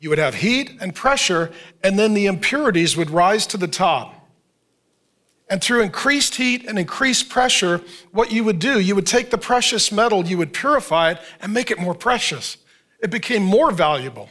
[0.00, 4.17] You would have heat and pressure, and then the impurities would rise to the top.
[5.50, 7.82] And through increased heat and increased pressure,
[8.12, 11.54] what you would do, you would take the precious metal, you would purify it, and
[11.54, 12.58] make it more precious.
[13.00, 14.28] It became more valuable.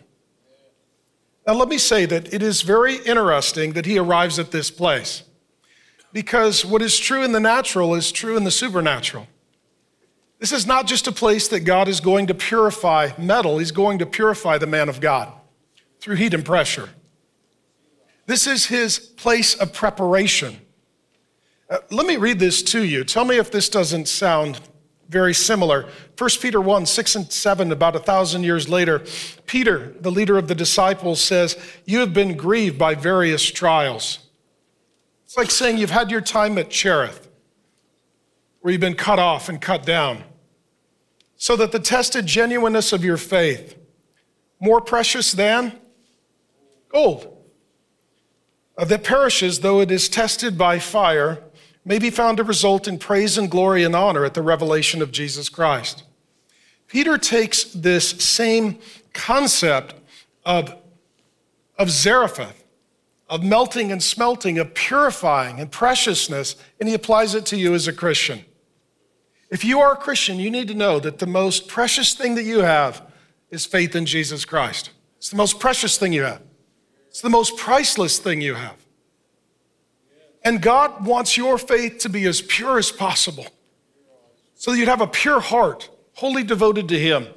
[1.47, 5.23] Now, let me say that it is very interesting that he arrives at this place
[6.13, 9.27] because what is true in the natural is true in the supernatural.
[10.39, 13.99] This is not just a place that God is going to purify metal, He's going
[13.99, 15.31] to purify the man of God
[15.99, 16.89] through heat and pressure.
[18.27, 20.59] This is his place of preparation.
[21.69, 23.03] Uh, let me read this to you.
[23.03, 24.59] Tell me if this doesn't sound
[25.09, 25.89] very similar.
[26.17, 29.03] 1 Peter 1 6 and 7, about a thousand years later,
[29.45, 34.19] Peter, the leader of the disciples, says, You have been grieved by various trials.
[35.25, 37.27] It's like saying you've had your time at Cherith,
[38.61, 40.23] where you've been cut off and cut down,
[41.35, 43.75] so that the tested genuineness of your faith,
[44.59, 45.77] more precious than
[46.89, 47.37] gold
[48.77, 51.43] uh, that perishes though it is tested by fire
[51.87, 55.09] may be found to result in praise and glory and honor at the revelation of
[55.09, 56.03] Jesus Christ.
[56.87, 58.77] Peter takes this same
[59.13, 59.95] concept
[60.45, 60.75] of,
[61.79, 62.65] of Zarephath,
[63.29, 67.87] of melting and smelting, of purifying and preciousness, and he applies it to you as
[67.87, 68.43] a Christian.
[69.49, 72.43] If you are a Christian, you need to know that the most precious thing that
[72.43, 73.01] you have
[73.49, 74.89] is faith in Jesus Christ.
[75.15, 76.41] It's the most precious thing you have.
[77.07, 78.75] It's the most priceless thing you have.
[80.47, 83.45] And God wants your faith to be as pure as possible
[84.53, 87.27] so that you'd have a pure heart, wholly devoted to Him.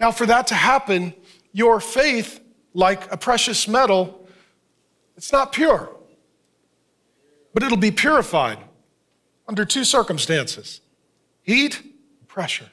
[0.00, 1.14] Now, for that to happen,
[1.52, 2.40] your faith,
[2.74, 4.28] like a precious metal,
[5.16, 5.88] it's not pure,
[7.54, 8.58] but it'll be purified
[9.46, 10.80] under two circumstances
[11.42, 11.80] heat
[12.26, 12.70] pressure.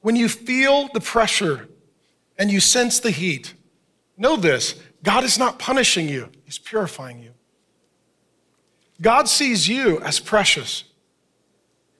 [0.00, 1.68] When you feel the pressure
[2.38, 3.52] and you sense the heat,
[4.16, 7.32] Know this God is not punishing you, He's purifying you.
[9.02, 10.84] God sees you as precious.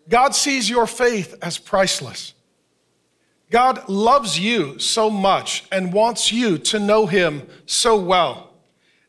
[0.09, 2.32] God sees your faith as priceless.
[3.50, 8.54] God loves you so much and wants you to know Him so well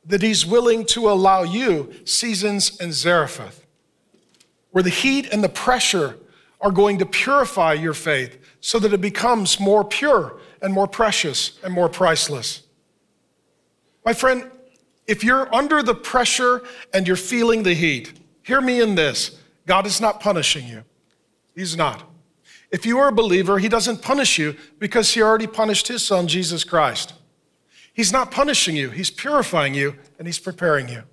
[0.05, 3.65] that He's willing to allow you seasons in Zarephath,
[4.71, 6.17] where the heat and the pressure
[6.59, 11.59] are going to purify your faith so that it becomes more pure and more precious
[11.63, 12.63] and more priceless.
[14.03, 14.49] My friend,
[15.07, 16.61] if you're under the pressure
[16.93, 20.83] and you're feeling the heat, hear me in this God is not punishing you.
[21.55, 22.03] He's not.
[22.69, 26.27] If you are a believer, He doesn't punish you because He already punished His Son,
[26.27, 27.13] Jesus Christ.
[27.93, 31.03] He's not punishing you, He's purifying you and He's preparing you.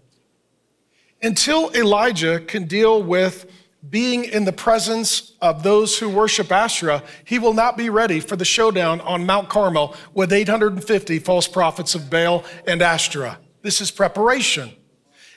[1.22, 3.50] Until Elijah can deal with
[3.88, 8.34] being in the presence of those who worship Asherah, he will not be ready for
[8.34, 13.38] the showdown on Mount Carmel with 850 false prophets of Baal and Asherah.
[13.64, 14.72] This is preparation.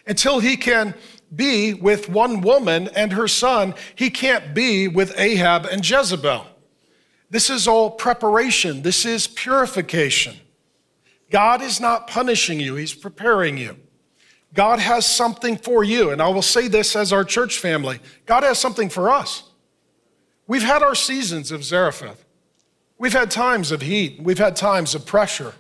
[0.05, 0.93] Until he can
[1.33, 6.45] be with one woman and her son, he can't be with Ahab and Jezebel.
[7.29, 8.81] This is all preparation.
[8.81, 10.35] This is purification.
[11.31, 13.77] God is not punishing you, he's preparing you.
[14.53, 16.09] God has something for you.
[16.09, 19.43] And I will say this as our church family God has something for us.
[20.47, 22.25] We've had our seasons of Zarephath.
[22.97, 24.21] We've had times of heat.
[24.21, 25.53] We've had times of pressure.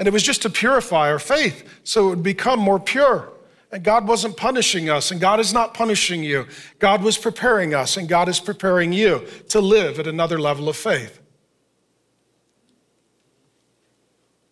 [0.00, 3.28] And it was just to purify our faith so it would become more pure.
[3.70, 6.46] And God wasn't punishing us, and God is not punishing you.
[6.78, 10.76] God was preparing us, and God is preparing you to live at another level of
[10.76, 11.20] faith.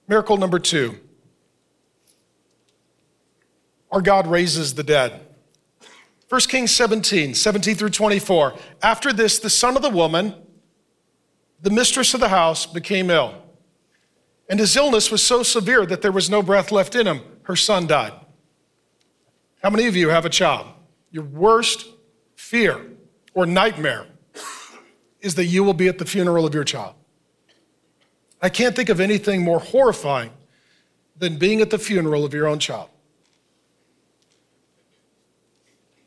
[0.06, 1.00] Miracle number two
[3.90, 5.18] our God raises the dead.
[6.28, 8.52] 1 Kings 17, 17 through 24.
[8.82, 10.34] After this, the son of the woman,
[11.62, 13.47] the mistress of the house, became ill.
[14.48, 17.20] And his illness was so severe that there was no breath left in him.
[17.42, 18.12] Her son died.
[19.62, 20.66] How many of you have a child?
[21.10, 21.86] Your worst
[22.36, 22.80] fear
[23.34, 24.06] or nightmare
[25.20, 26.94] is that you will be at the funeral of your child.
[28.40, 30.30] I can't think of anything more horrifying
[31.16, 32.88] than being at the funeral of your own child.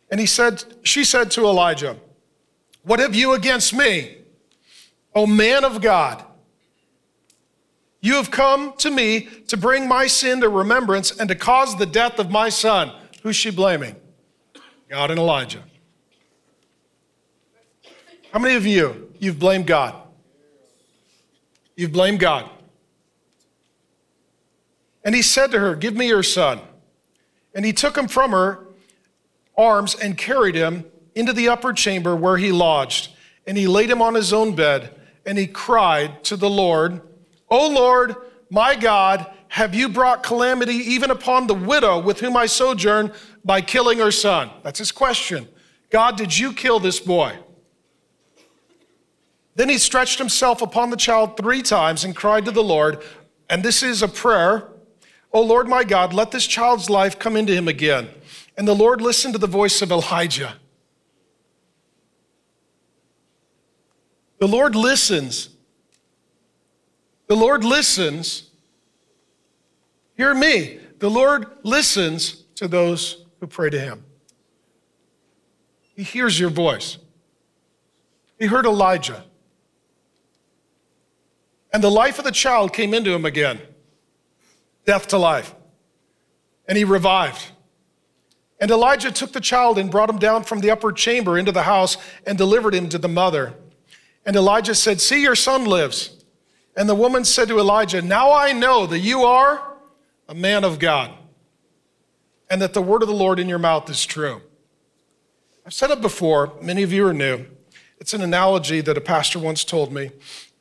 [0.09, 1.97] And he said, she said to Elijah,
[2.83, 4.17] What have you against me,
[5.13, 6.23] O man of God?
[8.01, 11.85] You have come to me to bring my sin to remembrance and to cause the
[11.85, 12.91] death of my son.
[13.21, 13.95] Who's she blaming?
[14.89, 15.63] God and Elijah.
[18.33, 19.95] How many of you, you've blamed God?
[21.75, 22.49] You've blamed God.
[25.03, 26.59] And he said to her, Give me your son.
[27.53, 28.65] And he took him from her
[29.57, 33.11] arms and carried him into the upper chamber where he lodged.
[33.45, 37.01] And he laid him on his own bed, and he cried to the Lord,
[37.51, 38.15] O Lord,
[38.49, 43.13] my God, have you brought calamity even upon the widow with whom I sojourn
[43.45, 44.49] by killing her son?
[44.63, 45.47] That's his question.
[45.91, 47.37] God, did you kill this boy?
[49.55, 53.03] Then he stretched himself upon the child three times and cried to the Lord,
[53.49, 54.71] and this is a prayer
[55.33, 58.09] O Lord my God, let this child's life come into him again.
[58.57, 60.55] And the Lord listened to the voice of Elijah.
[64.39, 65.49] The Lord listens.
[67.31, 68.49] The Lord listens.
[70.17, 70.79] Hear me.
[70.99, 74.03] The Lord listens to those who pray to him.
[75.95, 76.97] He hears your voice.
[78.37, 79.23] He heard Elijah.
[81.71, 83.61] And the life of the child came into him again
[84.85, 85.55] death to life.
[86.67, 87.41] And he revived.
[88.59, 91.63] And Elijah took the child and brought him down from the upper chamber into the
[91.63, 91.95] house
[92.27, 93.53] and delivered him to the mother.
[94.25, 96.17] And Elijah said, See, your son lives.
[96.75, 99.75] And the woman said to Elijah, Now I know that you are
[100.27, 101.11] a man of God,
[102.49, 104.41] and that the word of the Lord in your mouth is true.
[105.65, 107.45] I've said it before, many of you are new.
[107.99, 110.11] It's an analogy that a pastor once told me.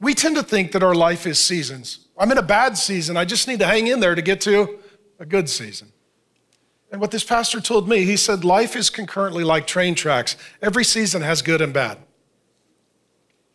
[0.00, 2.08] We tend to think that our life is seasons.
[2.18, 4.78] I'm in a bad season, I just need to hang in there to get to
[5.18, 5.92] a good season.
[6.92, 10.36] And what this pastor told me, he said, life is concurrently like train tracks.
[10.60, 11.98] Every season has good and bad.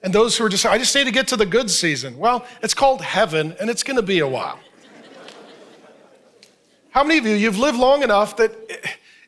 [0.06, 2.20] And those who are just, I just need to get to the good season.
[2.20, 4.60] Well, it's called heaven, and it's going to be a while.
[6.92, 8.52] How many of you, you've lived long enough that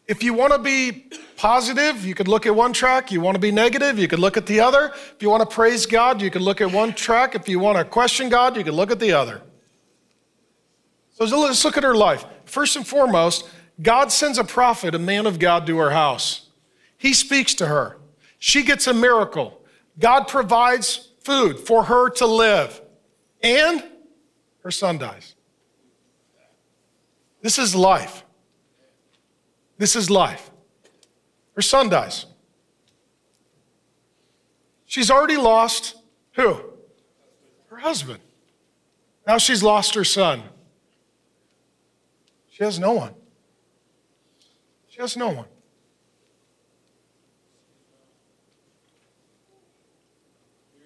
[0.08, 3.12] if you want to be positive, you could look at one track.
[3.12, 4.92] You want to be negative, you could look at the other.
[4.94, 7.34] If you want to praise God, you could look at one track.
[7.34, 9.42] If you want to question God, you could look at the other.
[11.14, 12.24] So let's look at her life.
[12.46, 13.50] First and foremost,
[13.82, 16.50] God sends a prophet, a man of God, to her house.
[17.00, 17.98] He speaks to her.
[18.38, 19.57] She gets a miracle.
[20.00, 22.82] God provides food for her to live.
[23.42, 23.84] And
[24.64, 25.36] her son dies.
[27.42, 28.24] This is life.
[29.78, 30.50] This is life.
[31.56, 32.26] Her son dies.
[34.86, 35.96] She's already lost
[36.34, 36.62] who?
[37.70, 38.20] Her husband.
[39.26, 40.44] Now she's lost her son.
[42.50, 43.14] She has no one.
[44.88, 45.46] She has no one.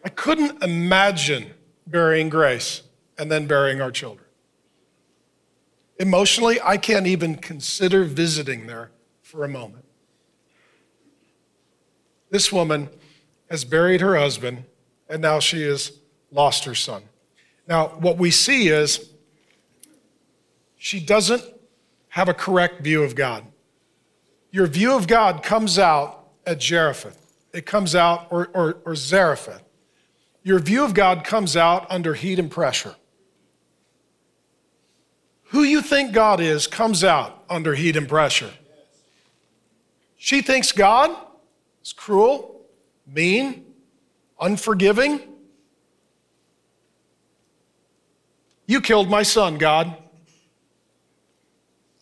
[0.03, 1.51] I couldn't imagine
[1.85, 2.83] burying Grace
[3.17, 4.25] and then burying our children.
[5.99, 9.85] Emotionally, I can't even consider visiting there for a moment.
[12.31, 12.89] This woman
[13.49, 14.63] has buried her husband,
[15.07, 15.91] and now she has
[16.31, 17.03] lost her son.
[17.67, 19.11] Now, what we see is
[20.77, 21.43] she doesn't
[22.09, 23.45] have a correct view of God.
[24.49, 27.17] Your view of God comes out at Zarephath.
[27.53, 29.63] It comes out, or, or, or Zarephath.
[30.43, 32.95] Your view of God comes out under heat and pressure.
[35.45, 38.51] Who you think God is comes out under heat and pressure.
[40.17, 41.15] She thinks God
[41.83, 42.61] is cruel,
[43.05, 43.65] mean,
[44.39, 45.19] unforgiving.
[48.65, 49.95] You killed my son, God.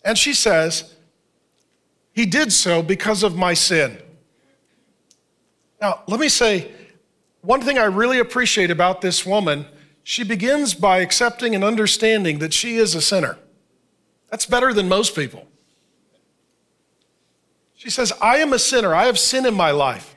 [0.05, 0.95] And she says,
[2.13, 3.97] he did so because of my sin.
[5.81, 6.71] Now, let me say,
[7.41, 9.65] one thing I really appreciate about this woman,
[10.03, 13.37] she begins by accepting and understanding that she is a sinner.
[14.29, 15.47] That's better than most people.
[17.75, 18.93] She says, I am a sinner.
[18.93, 20.15] I have sin in my life.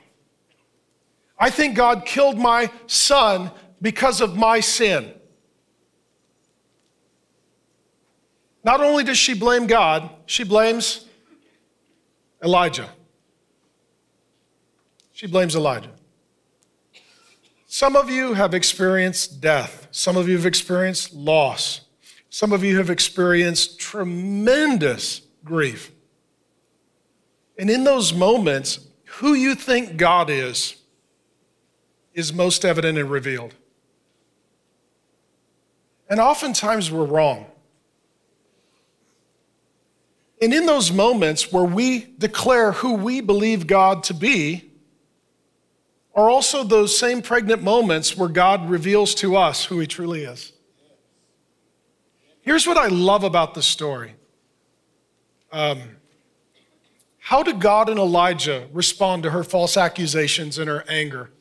[1.39, 3.51] I think God killed my son
[3.81, 5.13] because of my sin.
[8.63, 11.05] Not only does she blame God, she blames
[12.43, 12.89] Elijah.
[15.11, 15.91] She blames Elijah.
[17.73, 19.87] Some of you have experienced death.
[19.89, 21.81] Some of you have experienced loss.
[22.29, 25.91] Some of you have experienced tremendous grief.
[27.57, 30.75] And in those moments, who you think God is,
[32.13, 33.55] is most evident and revealed.
[36.07, 37.47] And oftentimes we're wrong.
[40.39, 44.72] And in those moments where we declare who we believe God to be,
[46.15, 50.53] are also those same pregnant moments where God reveals to us who He truly is.
[52.41, 54.15] Here's what I love about this story.
[55.51, 55.81] Um,
[57.19, 61.31] how did God and Elijah respond to her false accusations and her anger?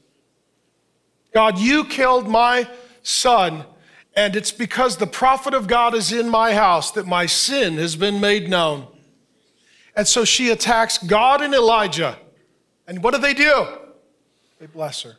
[1.35, 2.69] God, you killed my
[3.03, 3.65] son,
[4.15, 7.97] and it's because the prophet of God is in my house that my sin has
[7.97, 8.87] been made known.
[9.97, 12.17] And so she attacks God and Elijah.
[12.87, 13.67] And what do they do?
[14.63, 15.17] They bless her.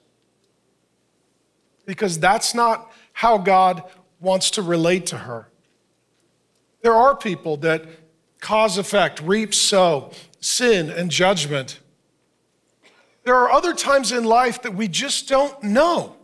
[1.85, 3.83] Because that's not how God
[4.21, 5.49] wants to relate to her.
[6.81, 7.83] There are people that
[8.39, 11.81] cause effect, reap, sow, sin, and judgment.
[13.25, 16.15] There are other times in life that we just don't know.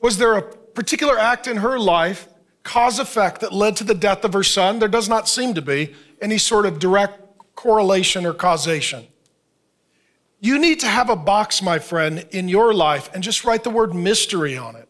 [0.00, 2.26] Was there a particular act in her life,
[2.64, 4.80] cause effect, that led to the death of her son?
[4.80, 9.06] There does not seem to be any sort of direct correlation or causation.
[10.40, 13.70] You need to have a box, my friend, in your life and just write the
[13.70, 14.88] word mystery on it.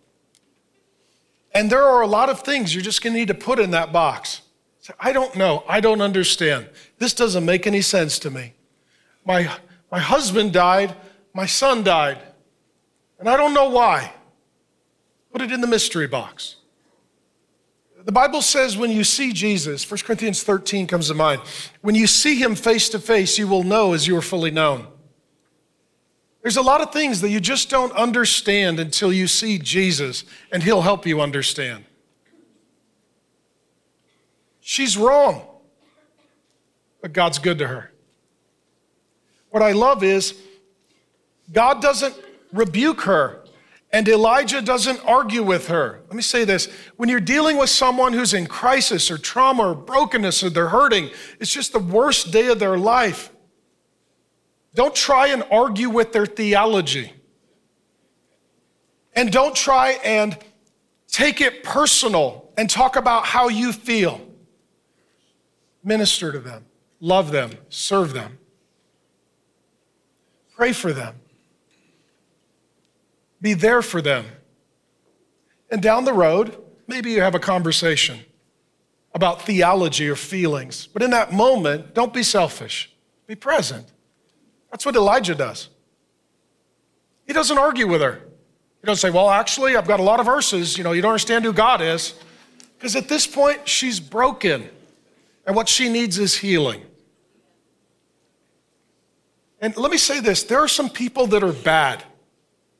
[1.52, 3.72] And there are a lot of things you're just going to need to put in
[3.72, 4.42] that box.
[4.98, 5.64] I don't know.
[5.68, 6.68] I don't understand.
[6.98, 8.54] This doesn't make any sense to me.
[9.24, 9.52] My,
[9.90, 10.96] my husband died,
[11.34, 12.18] my son died,
[13.18, 14.12] and I don't know why.
[15.32, 16.56] Put it in the mystery box.
[18.04, 21.42] The Bible says when you see Jesus, 1 Corinthians 13 comes to mind,
[21.82, 24.86] when you see him face to face, you will know as you are fully known.
[26.42, 30.62] There's a lot of things that you just don't understand until you see Jesus, and
[30.62, 31.84] he'll help you understand.
[34.60, 35.42] She's wrong,
[37.02, 37.90] but God's good to her.
[39.50, 40.34] What I love is
[41.52, 42.14] God doesn't
[42.52, 43.40] rebuke her
[43.92, 46.00] and Elijah doesn't argue with her.
[46.06, 46.66] Let me say this
[46.96, 51.10] when you're dealing with someone who's in crisis or trauma or brokenness or they're hurting,
[51.40, 53.30] it's just the worst day of their life.
[54.74, 57.12] Don't try and argue with their theology.
[59.14, 60.36] And don't try and
[61.08, 64.20] take it personal and talk about how you feel.
[65.82, 66.66] Minister to them,
[67.00, 68.38] love them, serve them,
[70.54, 71.16] pray for them.
[73.40, 74.26] Be there for them.
[75.70, 78.20] And down the road, maybe you have a conversation
[79.14, 80.86] about theology or feelings.
[80.86, 82.92] But in that moment, don't be selfish,
[83.26, 83.86] be present.
[84.70, 85.68] That's what Elijah does.
[87.26, 88.20] He doesn't argue with her.
[88.80, 90.76] He doesn't say, Well, actually, I've got a lot of verses.
[90.78, 92.14] You know, you don't understand who God is.
[92.78, 94.68] Because at this point, she's broken.
[95.46, 96.82] And what she needs is healing.
[99.60, 102.04] And let me say this there are some people that are bad.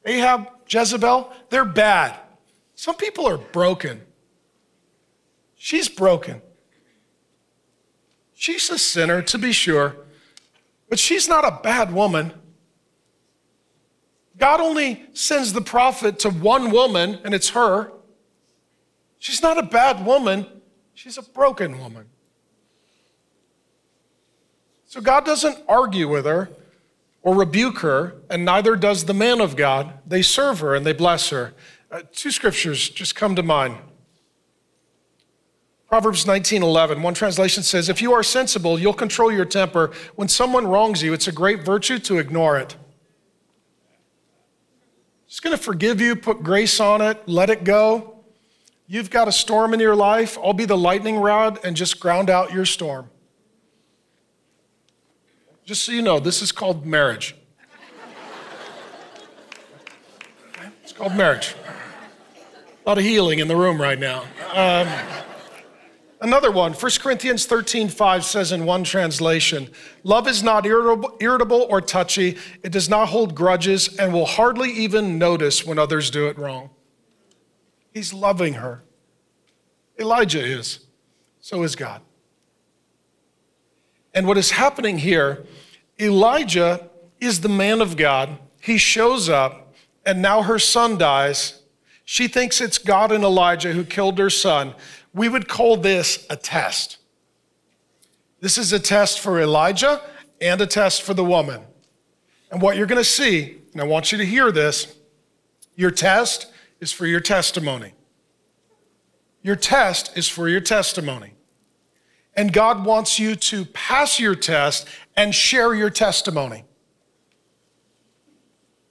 [0.05, 2.19] Ahab, Jezebel, they're bad.
[2.75, 4.01] Some people are broken.
[5.55, 6.41] She's broken.
[8.35, 9.95] She's a sinner, to be sure,
[10.91, 12.35] but she's not a bad woman.
[14.37, 17.93] God only sends the prophet to one woman, and it's her.
[19.19, 20.47] She's not a bad woman,
[20.93, 22.07] she's a broken woman.
[24.87, 26.51] So God doesn't argue with her
[27.23, 29.93] or rebuke her, and neither does the man of God.
[30.05, 31.55] They serve her and they bless her.
[31.93, 33.77] Uh, two scriptures just come to mind.
[35.91, 37.03] Proverbs 19:11.
[37.03, 39.91] One translation says, "If you are sensible, you'll control your temper.
[40.15, 42.77] When someone wrongs you, it's a great virtue to ignore it."
[45.27, 48.23] Just going to forgive you, put grace on it, let it go.
[48.87, 52.31] You've got a storm in your life, I'll be the lightning rod and just ground
[52.31, 53.11] out your storm.
[55.65, 57.35] Just so you know, this is called marriage.
[60.83, 61.55] It's called marriage.
[62.85, 64.25] A lot of healing in the room right now.
[64.53, 64.89] Um,
[66.23, 69.71] Another one, 1 Corinthians 13, 5 says in one translation,
[70.05, 72.37] Love is not irritable, or touchy.
[72.63, 76.71] It does not hold grudges and will hardly even notice when others do it wrong.
[77.95, 78.85] He's loving her.
[79.99, 80.81] Elijah is.
[81.41, 82.03] So is God.
[84.13, 85.47] And what is happening here,
[85.99, 88.39] Elijah is the man of God.
[88.61, 89.73] He shows up,
[90.05, 91.63] and now her son dies.
[92.05, 94.75] She thinks it's God and Elijah who killed her son.
[95.13, 96.99] We would call this a test.
[98.41, 100.01] This is a test for Elijah
[100.41, 101.63] and a test for the woman.
[102.51, 104.97] And what you're going to see, and I want you to hear this
[105.77, 106.47] your test
[106.81, 107.95] is for your testimony.
[109.43, 111.35] Your test is for your testimony.
[112.35, 114.87] And God wants you to pass your test
[115.17, 116.65] and share your testimony.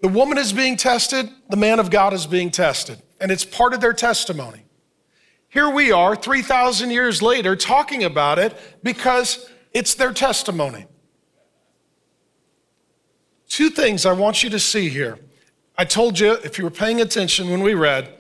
[0.02, 3.74] The woman is being tested, the man of God is being tested, and it's part
[3.74, 4.64] of their testimony.
[5.50, 10.86] Here we are, 3,000 years later, talking about it because it's their testimony.
[13.48, 15.18] Two things I want you to see here.
[15.76, 18.14] I told you, if you were paying attention when we read,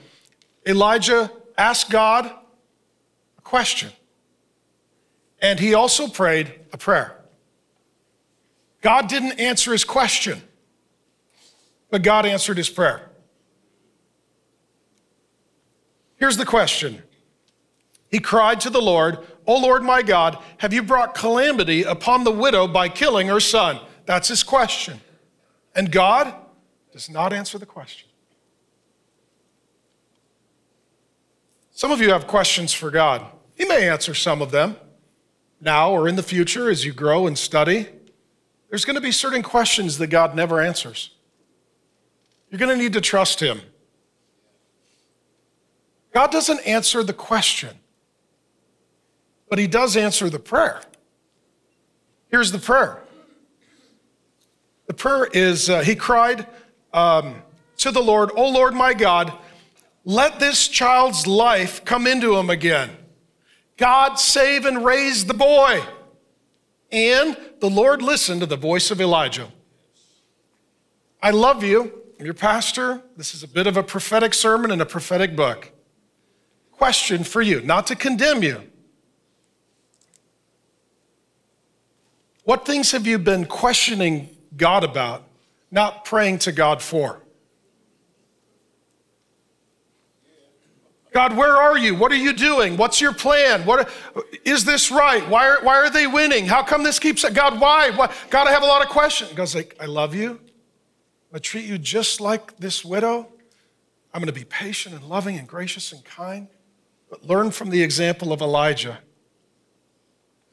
[0.65, 2.25] Elijah asked God
[3.38, 3.91] a question,
[5.39, 7.15] and he also prayed a prayer.
[8.82, 10.41] God didn't answer his question,
[11.91, 13.09] but God answered his prayer.
[16.15, 17.03] Here's the question
[18.10, 22.32] he cried to the Lord, O Lord my God, have you brought calamity upon the
[22.32, 23.80] widow by killing her son?
[24.05, 24.99] That's his question.
[25.76, 26.34] And God
[26.91, 28.10] does not answer the question.
[31.72, 33.26] Some of you have questions for God.
[33.55, 34.76] He may answer some of them
[35.62, 37.88] now or in the future as you grow and study.
[38.70, 41.12] There's going to be certain questions that God never answers.
[42.49, 43.62] You're going to need to trust Him.
[46.14, 47.78] God doesn't answer the question
[49.50, 50.82] but he does answer the prayer.
[52.30, 53.02] Here's the prayer.
[54.88, 56.47] The prayer is uh, He cried
[56.93, 57.41] um,
[57.78, 59.34] to the Lord, O Lord my God,
[60.04, 62.89] let this child's life come into him again.
[63.78, 65.84] God save and raise the boy.
[66.91, 69.52] And the Lord listened to the voice of Elijah.
[71.22, 71.93] I love you.
[72.20, 73.02] I'm your pastor.
[73.16, 75.72] This is a bit of a prophetic sermon and a prophetic book.
[76.72, 78.64] Question for you, not to condemn you,
[82.50, 85.24] What things have you been questioning God about,
[85.70, 87.22] not praying to God for?
[91.14, 91.93] God, where are you?
[91.93, 92.76] What are you doing?
[92.76, 93.70] What's your plan?
[94.45, 95.30] Is this right?
[95.30, 96.47] Why are, why are they winning?
[96.47, 97.62] How come this keeps God?
[97.62, 97.91] Why?
[97.91, 98.12] why?
[98.32, 99.32] God, I have a lot of questions.
[99.34, 100.39] God's like, I love you.
[101.32, 103.32] I treat you just like this widow.
[104.12, 106.47] I'm going to be patient and loving and gracious and kind.
[107.12, 108.97] But learn from the example of Elijah.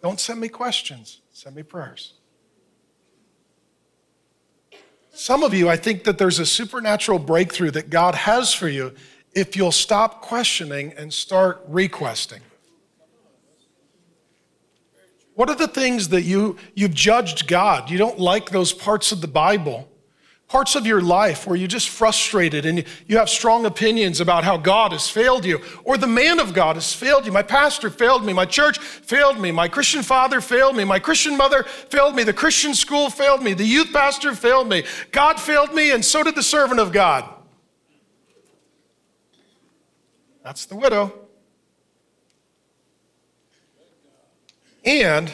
[0.03, 1.23] Don't send me questions.
[1.37, 2.15] Send me prayers.
[5.13, 8.95] Some of you, I think that there's a supernatural breakthrough that God has for you
[9.35, 12.41] if you'll stop questioning and start requesting.
[15.35, 17.91] What are the things that you, you've judged God?
[17.91, 19.91] You don't like those parts of the Bible
[20.49, 24.57] parts of your life where you're just frustrated and you have strong opinions about how
[24.57, 27.33] God has failed you, or the man of God has failed you.
[27.33, 31.37] My pastor failed me, my church failed me, my Christian father failed me, my Christian
[31.37, 35.75] mother failed me, the Christian school failed me, the youth pastor failed me, God failed
[35.75, 37.29] me, and so did the servant of God.
[40.45, 41.13] That's the widow.
[44.85, 45.33] And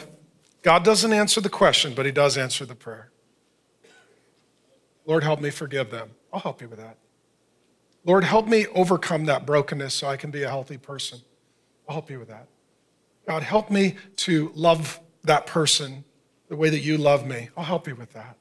[0.63, 3.12] God doesn't answer the question, but He does answer the prayer.
[5.05, 6.11] Lord, help me forgive them.
[6.31, 6.97] I'll help you with that.
[8.05, 11.19] Lord, help me overcome that brokenness so I can be a healthy person.
[11.87, 12.47] I'll help you with that.
[13.27, 16.03] God, help me to love that person
[16.49, 17.49] the way that you love me.
[17.55, 18.37] I'll help you with that.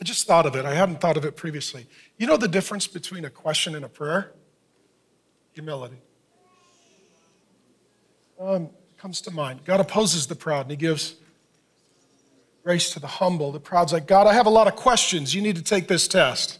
[0.00, 0.64] I just thought of it.
[0.64, 1.86] I hadn't thought of it previously.
[2.16, 4.32] You know the difference between a question and a prayer?
[5.54, 5.98] Humility.
[8.40, 9.64] Um, comes to mind.
[9.64, 11.16] God opposes the proud and he gives
[12.68, 13.50] Grace to the humble.
[13.50, 15.34] The proud's like, God, I have a lot of questions.
[15.34, 16.58] You need to take this test.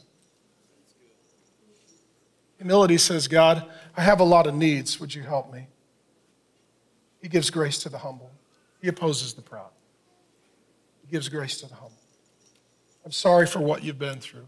[2.57, 4.99] Humility says, God, I have a lot of needs.
[5.01, 5.67] Would you help me?
[7.21, 8.31] He gives grace to the humble.
[8.81, 9.69] He opposes the proud.
[11.05, 12.01] He gives grace to the humble.
[13.05, 14.47] I'm sorry for what you've been through.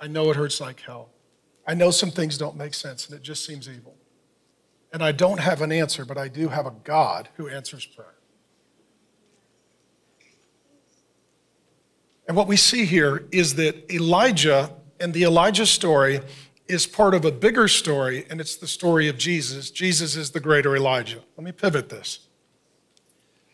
[0.00, 1.10] I know it hurts like hell.
[1.66, 3.94] I know some things don't make sense and it just seems evil.
[4.90, 8.13] And I don't have an answer, but I do have a God who answers prayer.
[12.26, 16.20] And what we see here is that Elijah and the Elijah story
[16.66, 19.70] is part of a bigger story, and it's the story of Jesus.
[19.70, 21.20] Jesus is the greater Elijah.
[21.36, 22.20] Let me pivot this.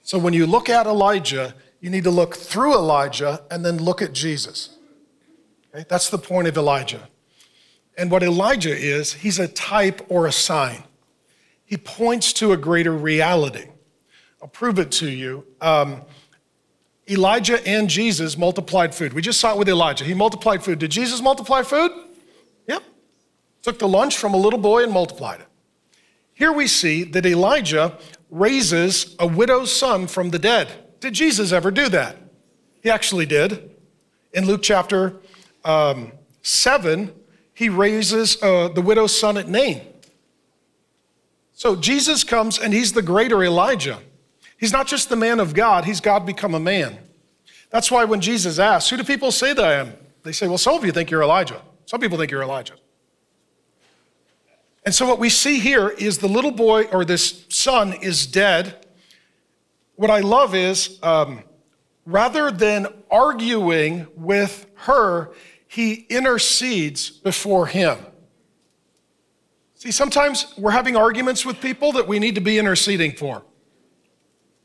[0.02, 4.00] So when you look at Elijah, you need to look through Elijah and then look
[4.00, 4.76] at Jesus.
[5.74, 5.84] Okay?
[5.88, 7.08] That's the point of Elijah.
[7.96, 10.84] And what Elijah is, he's a type or a sign.
[11.64, 13.66] He points to a greater reality.
[14.40, 15.46] I'll prove it to you.
[15.60, 16.02] Um,
[17.10, 19.12] Elijah and Jesus multiplied food.
[19.12, 20.04] We just saw it with Elijah.
[20.04, 20.78] He multiplied food.
[20.78, 21.90] Did Jesus multiply food?
[22.68, 22.84] Yep.
[23.62, 25.46] Took the lunch from a little boy and multiplied it.
[26.34, 27.98] Here we see that Elijah
[28.30, 30.68] raises a widow's son from the dead.
[31.00, 32.16] Did Jesus ever do that?
[32.82, 33.70] He actually did.
[34.32, 35.16] In Luke chapter
[35.64, 37.12] um, 7,
[37.52, 39.82] he raises uh, the widow's son at Nain.
[41.52, 43.98] So Jesus comes and he's the greater Elijah.
[44.60, 46.98] He's not just the man of God, he's God become a man.
[47.70, 49.94] That's why when Jesus asks, Who do people say that I am?
[50.22, 51.62] They say, Well, some of you think you're Elijah.
[51.86, 52.74] Some people think you're Elijah.
[54.84, 58.86] And so what we see here is the little boy or this son is dead.
[59.96, 61.42] What I love is um,
[62.04, 65.30] rather than arguing with her,
[65.68, 67.98] he intercedes before him.
[69.74, 73.42] See, sometimes we're having arguments with people that we need to be interceding for.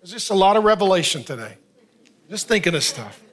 [0.06, 1.58] There's just a lot of revelation today.
[2.30, 3.24] Just thinking of stuff.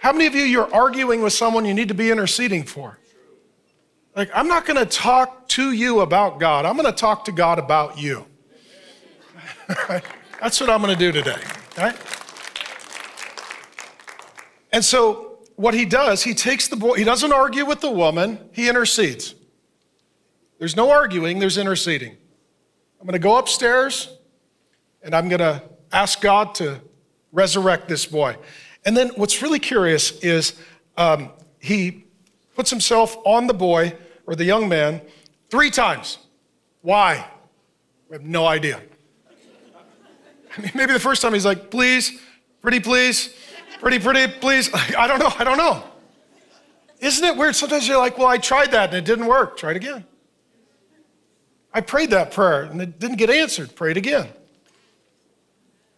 [0.00, 2.98] How many of you you're arguing with someone you need to be interceding for?
[4.16, 6.66] Like, I'm not going to talk to you about God.
[6.66, 8.26] I'm going to talk to God about you.
[10.40, 11.40] That's what I'm going to do today.
[14.72, 18.40] And so, what he does, he takes the boy, he doesn't argue with the woman,
[18.50, 19.36] he intercedes.
[20.58, 22.16] There's no arguing, there's interceding.
[23.00, 24.08] I'm going to go upstairs
[25.00, 25.62] and I'm going to
[25.94, 26.80] ask God to
[27.32, 28.36] resurrect this boy.
[28.84, 30.54] And then what's really curious is
[30.96, 32.04] um, he
[32.54, 35.00] puts himself on the boy or the young man
[35.50, 36.18] three times.
[36.82, 37.26] Why?
[38.08, 38.80] We have no idea.
[40.56, 42.20] I mean, maybe the first time he's like, please,
[42.60, 43.34] pretty please,
[43.80, 44.70] pretty pretty please.
[44.98, 45.82] I don't know, I don't know.
[47.00, 47.56] Isn't it weird?
[47.56, 49.56] Sometimes you're like, well, I tried that and it didn't work.
[49.56, 50.04] Try it again.
[51.72, 53.74] I prayed that prayer and it didn't get answered.
[53.74, 54.28] Pray it again.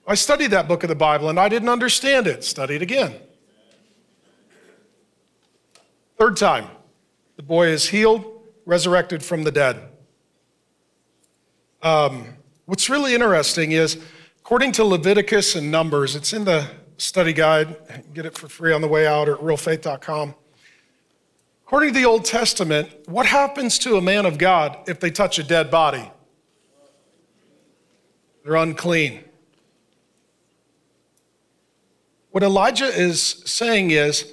[0.07, 2.45] I studied that book of the Bible and I didn't understand it.
[2.45, 3.15] Study it again.
[6.17, 6.69] Third time,
[7.37, 8.25] the boy is healed,
[8.65, 9.81] resurrected from the dead.
[11.83, 12.25] Um,
[12.65, 13.99] what's really interesting is,
[14.39, 17.77] according to Leviticus and Numbers, it's in the study guide.
[18.15, 20.35] Get it for free on the way out or at realfaith.com.
[21.67, 25.39] According to the Old Testament, what happens to a man of God if they touch
[25.39, 26.11] a dead body?
[28.45, 29.26] They're unclean.
[32.37, 34.30] What Elijah is saying is,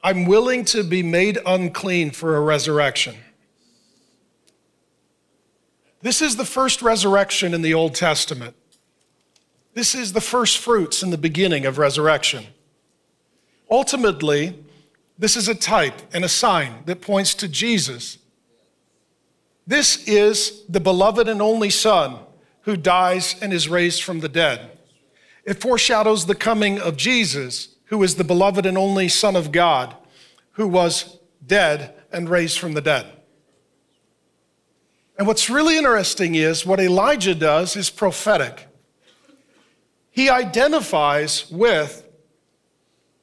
[0.00, 3.16] I'm willing to be made unclean for a resurrection.
[6.02, 8.54] This is the first resurrection in the Old Testament.
[9.74, 12.46] This is the first fruits in the beginning of resurrection.
[13.68, 14.56] Ultimately,
[15.18, 18.18] this is a type and a sign that points to Jesus.
[19.66, 22.20] This is the beloved and only Son
[22.60, 24.78] who dies and is raised from the dead.
[25.44, 29.96] It foreshadows the coming of Jesus, who is the beloved and only Son of God,
[30.52, 33.06] who was dead and raised from the dead.
[35.18, 38.66] And what's really interesting is what Elijah does is prophetic.
[40.10, 42.06] He identifies with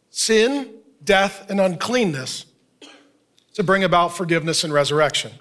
[0.09, 2.45] sin, death, and uncleanness
[3.53, 5.32] to bring about forgiveness and resurrection.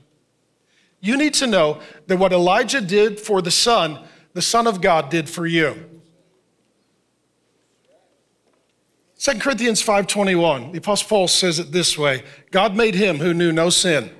[1.01, 4.01] You need to know that what Elijah did for the Son,
[4.33, 5.98] the Son of God did for you.
[9.29, 13.53] 2 Corinthians 5:21, the apostle Paul says it this way, God made him who knew
[13.53, 14.11] no sin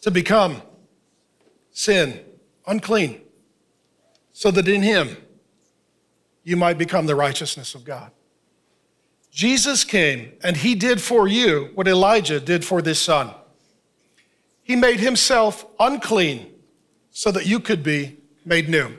[0.00, 0.62] to become
[1.70, 2.18] sin,
[2.66, 3.20] unclean,
[4.32, 5.18] so that in him
[6.42, 8.10] you might become the righteousness of God.
[9.30, 13.34] Jesus came and he did for you what Elijah did for this son.
[14.62, 16.50] He made himself unclean
[17.10, 18.96] so that you could be made new.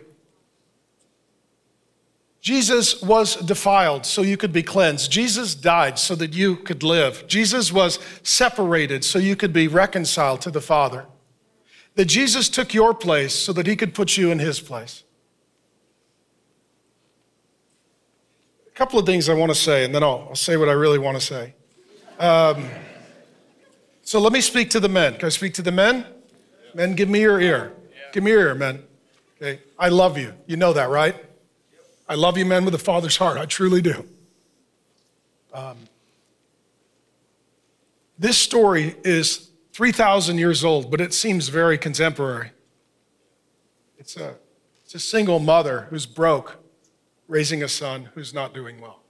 [2.44, 5.10] Jesus was defiled so you could be cleansed.
[5.10, 7.26] Jesus died so that you could live.
[7.26, 11.06] Jesus was separated so you could be reconciled to the Father.
[11.96, 15.04] That Jesus took your place so that he could put you in his place.
[18.68, 20.74] A couple of things I want to say, and then I'll, I'll say what I
[20.74, 21.54] really want to say.
[22.20, 22.68] Um,
[24.02, 25.14] so let me speak to the men.
[25.14, 26.06] Can I speak to the men?
[26.74, 27.72] Men, give me your ear.
[28.12, 28.84] Give me your ear, men.
[29.38, 30.34] Okay, I love you.
[30.46, 31.16] You know that, right?
[32.08, 33.38] I love you, men, with a father's heart.
[33.38, 34.06] I truly do.
[35.54, 35.78] Um,
[38.20, 42.52] this story is 3,000 years old, but it seems very contemporary.
[43.98, 44.36] It's a,
[44.84, 46.58] it's a single mother who's broke,
[47.28, 49.02] raising a son who's not doing well.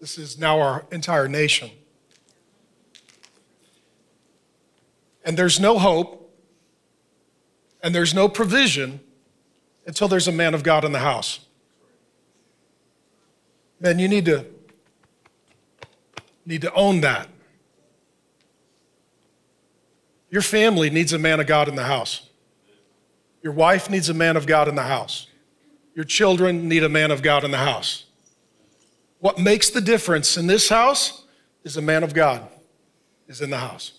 [0.00, 1.70] This is now our entire nation.
[5.24, 6.22] And there's no hope
[7.82, 9.00] and there's no provision
[9.86, 11.40] until there's a man of God in the house.
[13.80, 14.44] Man, you need to
[16.44, 17.28] need to own that.
[20.30, 22.28] Your family needs a man of God in the house.
[23.42, 25.28] Your wife needs a man of God in the house.
[25.94, 28.04] Your children need a man of God in the house.
[29.18, 31.24] What makes the difference in this house
[31.64, 32.48] is a man of God
[33.28, 33.92] is in the house.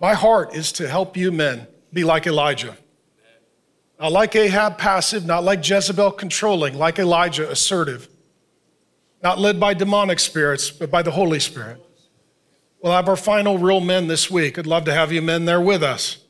[0.00, 2.76] My heart is to help you men be like Elijah.
[4.00, 8.08] Not like Ahab, passive, not like Jezebel, controlling, like Elijah, assertive.
[9.22, 11.84] Not led by demonic spirits, but by the Holy Spirit.
[12.82, 14.58] We'll have our final real men this week.
[14.58, 16.24] I'd love to have you men there with us.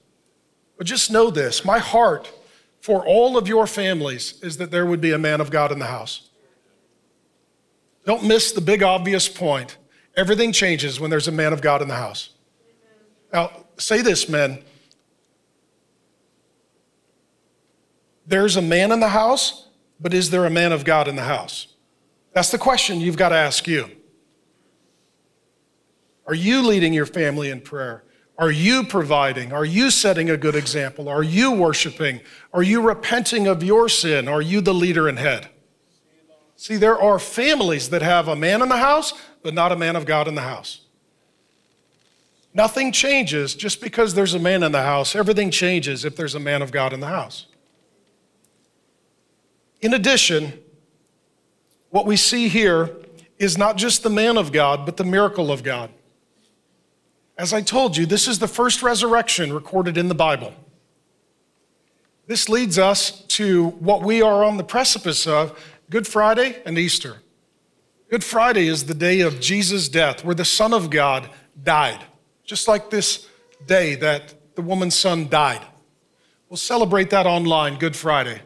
[0.76, 2.32] But just know this my heart
[2.80, 5.78] for all of your families is that there would be a man of God in
[5.78, 6.30] the house.
[8.04, 9.76] Don't miss the big obvious point.
[10.16, 12.30] Everything changes when there's a man of God in the house.
[13.32, 14.64] Now, say this, men.
[18.30, 19.66] There's a man in the house,
[19.98, 21.66] but is there a man of God in the house?
[22.32, 23.90] That's the question you've got to ask you.
[26.28, 28.04] Are you leading your family in prayer?
[28.38, 29.52] Are you providing?
[29.52, 31.08] Are you setting a good example?
[31.08, 32.20] Are you worshiping?
[32.54, 34.28] Are you repenting of your sin?
[34.28, 35.48] Are you the leader and head?
[36.54, 39.12] See, there are families that have a man in the house,
[39.42, 40.82] but not a man of God in the house.
[42.54, 45.16] Nothing changes just because there's a man in the house.
[45.16, 47.46] Everything changes if there's a man of God in the house.
[49.80, 50.52] In addition,
[51.90, 52.96] what we see here
[53.38, 55.90] is not just the man of God, but the miracle of God.
[57.38, 60.52] As I told you, this is the first resurrection recorded in the Bible.
[62.26, 65.58] This leads us to what we are on the precipice of
[65.88, 67.16] Good Friday and Easter.
[68.10, 71.30] Good Friday is the day of Jesus' death, where the Son of God
[71.62, 72.04] died
[72.50, 73.28] just like this
[73.64, 75.64] day that the woman's son died.
[76.48, 78.40] We'll celebrate that online Good Friday.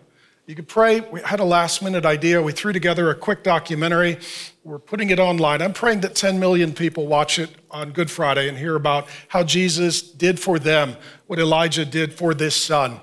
[0.46, 1.00] You could pray.
[1.00, 2.42] We had a last minute idea.
[2.42, 4.18] We threw together a quick documentary.
[4.62, 5.62] We're putting it online.
[5.62, 9.42] I'm praying that 10 million people watch it on Good Friday and hear about how
[9.42, 10.96] Jesus did for them
[11.28, 13.00] what Elijah did for this son.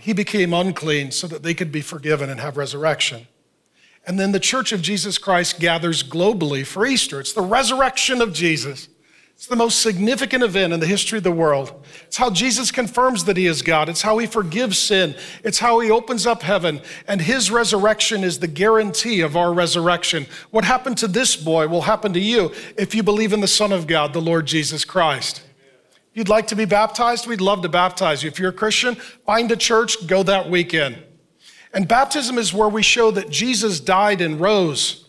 [0.00, 3.28] He became unclean so that they could be forgiven and have resurrection.
[4.04, 7.20] And then the Church of Jesus Christ gathers globally for Easter.
[7.20, 8.88] It's the resurrection of Jesus.
[9.36, 11.84] It's the most significant event in the history of the world.
[12.06, 13.88] It's how Jesus confirms that he is God.
[13.88, 15.16] It's how he forgives sin.
[15.42, 16.80] It's how he opens up heaven.
[17.06, 20.26] And his resurrection is the guarantee of our resurrection.
[20.50, 23.72] What happened to this boy will happen to you if you believe in the Son
[23.72, 25.42] of God, the Lord Jesus Christ.
[26.12, 28.28] If you'd like to be baptized, we'd love to baptize you.
[28.28, 31.02] If you're a Christian, find a church, go that weekend.
[31.74, 35.03] And baptism is where we show that Jesus died and rose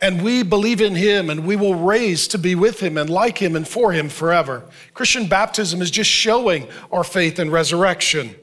[0.00, 3.38] and we believe in him and we will raise to be with him and like
[3.38, 4.64] him and for him forever.
[4.94, 8.34] Christian baptism is just showing our faith in resurrection.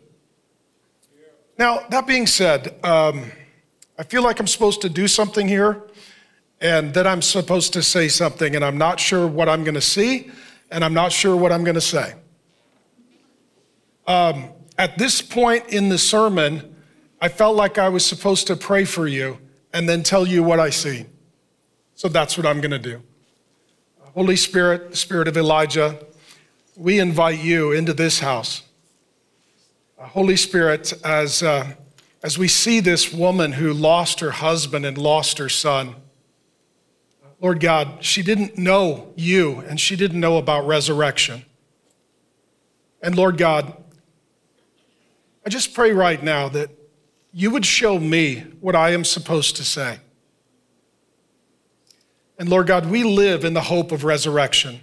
[1.58, 3.32] Now, that being said, um,
[3.98, 5.84] I feel like I'm supposed to do something here
[6.60, 9.82] and that I'm supposed to say something, and I'm not sure what I'm going to
[9.82, 10.32] see
[10.72, 12.16] and I'm not sure what I'm going to say.
[14.08, 16.76] Um, at this point in the sermon,
[17.22, 19.38] I felt like I was supposed to pray for you
[19.74, 21.06] and then tell you what I see.
[21.96, 23.02] So that's what I'm going to do.
[24.14, 25.98] Holy Spirit, the Spirit of Elijah,
[26.76, 28.64] we invite you into this house.
[29.98, 31.74] Uh, Holy Spirit, as, uh,
[32.22, 35.96] as we see this woman who lost her husband and lost her son,
[37.40, 41.46] Lord God, she didn't know you and she didn't know about resurrection.
[43.02, 43.82] And Lord God,
[45.46, 46.70] I just pray right now that
[47.32, 50.00] you would show me what I am supposed to say.
[52.38, 54.82] And Lord God, we live in the hope of resurrection.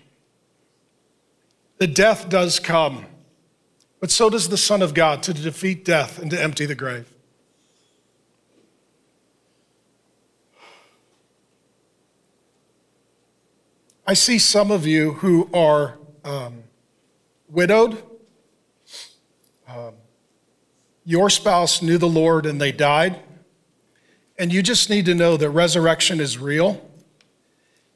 [1.79, 3.07] The death does come,
[4.01, 7.13] but so does the Son of God to defeat death and to empty the grave.
[14.07, 16.65] I see some of you who are um,
[17.49, 18.03] widowed.
[19.69, 19.95] Um,
[21.05, 23.21] your spouse knew the Lord and they died.
[24.39, 26.85] And you just need to know that resurrection is real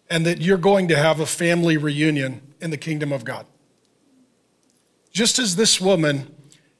[0.08, 3.46] and that you're going to have a family reunion in the kingdom of God.
[5.12, 6.34] Just as this woman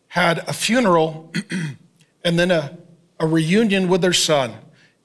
[0.08, 1.32] had a funeral
[2.24, 2.78] and then a,
[3.18, 4.54] a reunion with her son,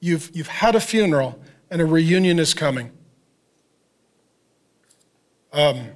[0.00, 1.38] you've, you've had a funeral
[1.70, 2.90] and a reunion is coming.
[5.52, 5.88] Um,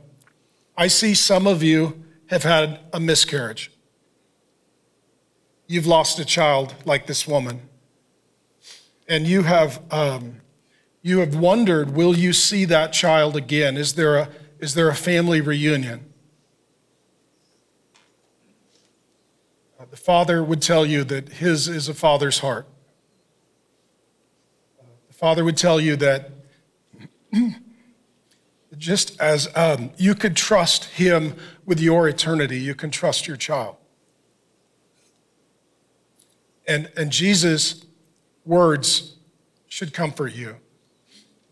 [0.76, 3.70] I see some of you have had a miscarriage.
[5.66, 7.60] You've lost a child like this woman.
[9.08, 10.40] And you have, um,
[11.06, 13.76] you have wondered will you see that child again?
[13.76, 14.28] Is there a,
[14.58, 16.12] is there a family reunion?
[19.78, 22.66] Uh, the father would tell you that his is a father's heart.
[24.80, 26.32] Uh, the father would tell you that
[28.76, 33.76] just as um, you could trust him with your eternity, you can trust your child.
[36.66, 37.86] And, and Jesus'
[38.44, 39.18] words
[39.68, 40.56] should comfort you.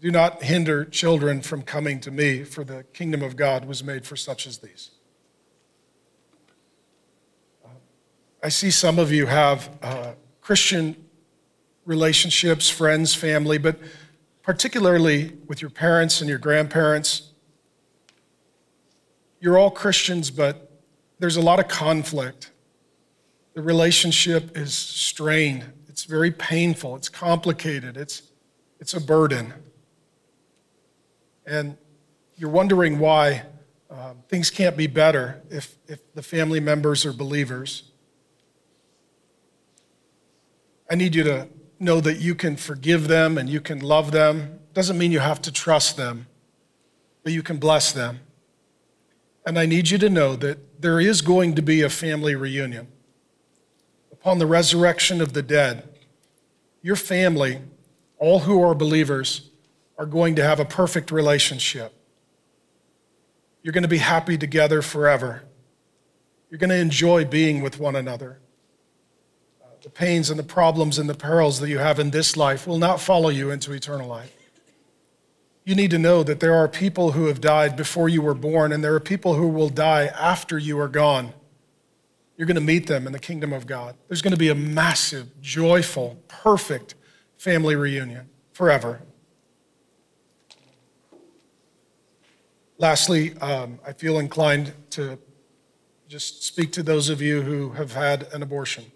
[0.05, 4.05] Do not hinder children from coming to me, for the kingdom of God was made
[4.05, 4.91] for such as these.
[8.43, 10.95] I see some of you have uh, Christian
[11.87, 13.79] relationships, friends, family, but
[14.43, 17.33] particularly with your parents and your grandparents.
[19.41, 20.83] You're all Christians, but
[21.19, 22.51] there's a lot of conflict.
[23.55, 28.21] The relationship is strained, it's very painful, it's complicated, it's,
[28.79, 29.55] it's a burden.
[31.47, 31.77] And
[32.37, 33.43] you're wondering why
[33.91, 37.91] um, things can't be better if, if the family members are believers.
[40.91, 44.61] I need you to know that you can forgive them and you can love them.
[44.73, 46.27] Doesn't mean you have to trust them,
[47.23, 48.21] but you can bless them.
[49.47, 52.89] And I need you to know that there is going to be a family reunion.
[54.13, 55.89] Upon the resurrection of the dead,
[56.83, 57.61] your family,
[58.19, 59.51] all who are believers,
[59.99, 61.93] are going to have a perfect relationship.
[63.63, 65.43] You're going to be happy together forever.
[66.51, 68.39] You're going to enjoy being with one another
[69.63, 72.67] uh, the pains and the problems and the perils that you have in this life
[72.67, 74.33] will not follow you into eternal life.
[75.65, 78.71] You need to know that there are people who have died before you were born,
[78.71, 81.33] and there are people who will die after you are gone.
[82.37, 83.97] You're going to meet them in the kingdom of God.
[84.09, 86.95] There's going to be a massive, joyful, perfect
[87.39, 89.01] family reunion forever.
[92.85, 95.19] Lastly, um, I feel inclined to
[96.07, 98.93] just speak to those of you who have had an abortion.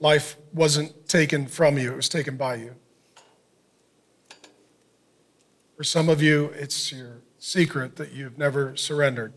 [0.00, 2.76] Life wasn't taken from you, it was taken by you.
[5.76, 9.34] For some of you, it's your secret that you've never surrendered,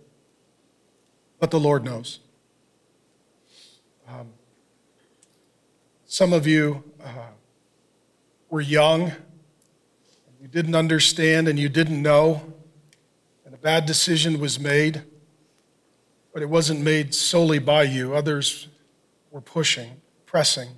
[1.42, 2.20] but the Lord knows.
[4.08, 4.30] Um,
[6.06, 7.32] some of you uh,
[8.50, 9.14] were young, you
[10.52, 12.54] didn't understand, and you didn't know,
[13.46, 15.04] and a bad decision was made,
[16.34, 18.14] but it wasn't made solely by you.
[18.14, 18.68] Others
[19.32, 20.70] were pushing pressing.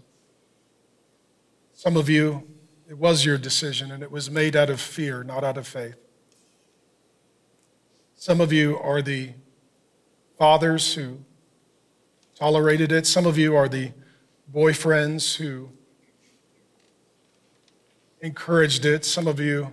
[1.74, 2.48] Some of you,
[2.90, 5.96] it was your decision and it was made out of fear, not out of faith.
[8.16, 9.34] Some of you are the
[10.40, 11.20] fathers who
[12.34, 13.06] tolerated it.
[13.06, 13.92] Some of you are the
[14.52, 15.70] boyfriends who
[18.24, 19.06] encouraged it.
[19.06, 19.70] Some of you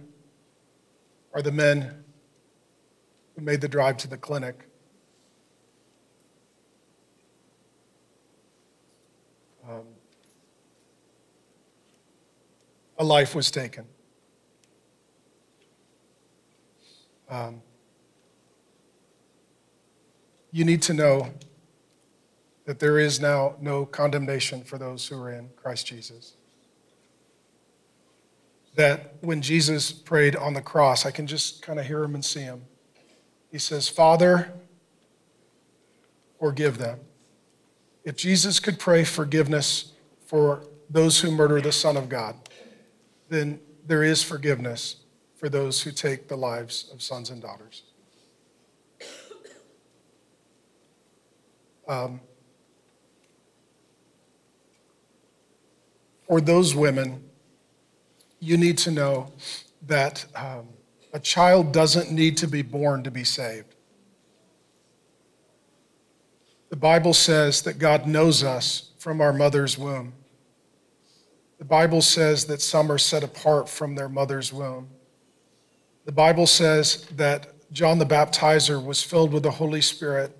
[1.32, 2.04] are the men
[3.34, 4.66] who made the drive to the clinic.
[9.70, 9.84] um,
[12.98, 13.84] a life was taken.
[17.28, 17.62] Um,
[20.50, 21.28] you need to know
[22.64, 26.36] that there is now no condemnation for those who are in Christ Jesus.
[28.74, 32.24] That when Jesus prayed on the cross, I can just kind of hear him and
[32.24, 32.62] see him.
[33.50, 34.52] He says, Father,
[36.38, 37.00] forgive them
[38.04, 39.92] if Jesus could pray forgiveness
[40.26, 42.34] for those who murder the Son of God,
[43.28, 44.96] then there is forgiveness
[45.36, 47.84] for those who take the lives of sons and daughters.
[51.86, 52.20] Um,
[56.26, 57.29] for those women,
[58.40, 59.32] you need to know
[59.86, 60.68] that um,
[61.12, 63.74] a child doesn't need to be born to be saved.
[66.70, 70.14] The Bible says that God knows us from our mother's womb.
[71.58, 74.88] The Bible says that some are set apart from their mother's womb.
[76.06, 80.36] The Bible says that John the Baptizer was filled with the Holy Spirit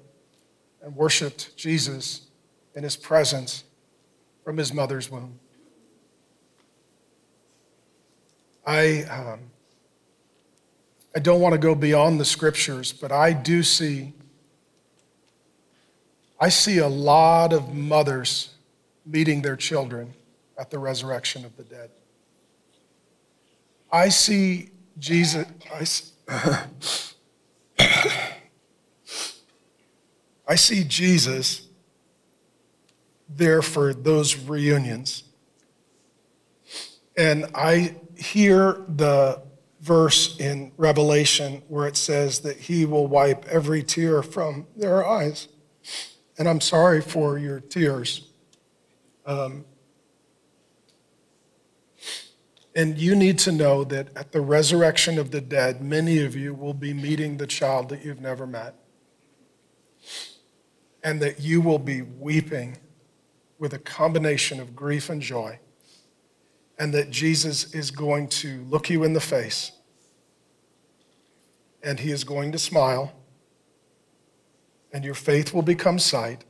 [0.82, 2.28] and worshiped Jesus
[2.74, 3.64] in his presence
[4.44, 5.38] from his mother's womb.
[8.66, 9.40] I, um,
[11.14, 14.12] I don't want to go beyond the scriptures, but I do see
[16.42, 18.54] I see a lot of mothers
[19.04, 20.14] meeting their children
[20.58, 21.90] at the resurrection of the dead.
[23.92, 25.46] I see Jesus,
[26.28, 26.64] I,
[30.48, 31.68] I see Jesus
[33.28, 35.24] there for those reunions.
[37.18, 39.43] And I hear the
[39.81, 45.49] verse in Revelation where it says that he will wipe every tear from their eyes.
[46.39, 48.29] And I'm sorry for your tears.
[49.25, 49.64] Um,
[52.75, 56.55] and you need to know that at the resurrection of the dead, many of you
[56.55, 58.75] will be meeting the child that you've never met.
[61.03, 62.77] And that you will be weeping
[63.59, 65.59] with a combination of grief and joy.
[66.81, 69.70] And that Jesus is going to look you in the face.
[71.83, 73.12] And he is going to smile.
[74.93, 76.43] And your faith will become sight.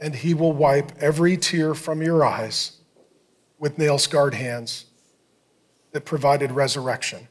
[0.00, 2.78] And he will wipe every tear from your eyes
[3.58, 4.86] with nail scarred hands
[5.92, 7.28] that provided resurrection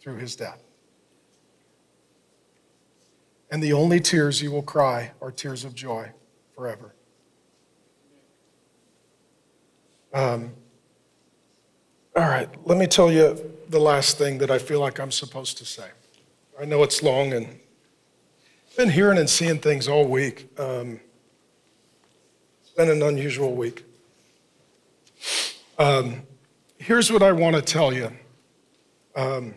[0.00, 0.60] through his death.
[3.52, 6.10] And the only tears you will cry are tears of joy
[6.56, 6.92] forever.
[10.12, 10.54] Um,
[12.16, 15.58] all right, let me tell you the last thing that I feel like I'm supposed
[15.58, 15.88] to say.
[16.60, 20.48] I know it's long and I've been hearing and seeing things all week.
[20.58, 21.00] Um,
[22.60, 23.84] it's been an unusual week.
[25.76, 26.22] Um,
[26.78, 28.12] here's what I want to tell you
[29.16, 29.54] um,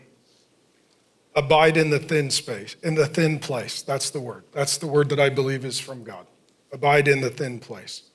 [1.36, 3.84] abide in the thin space, in the thin place.
[3.84, 4.46] That's the word.
[4.52, 6.26] That's the word that I believe is from God.
[6.72, 8.07] Abide in the thin place.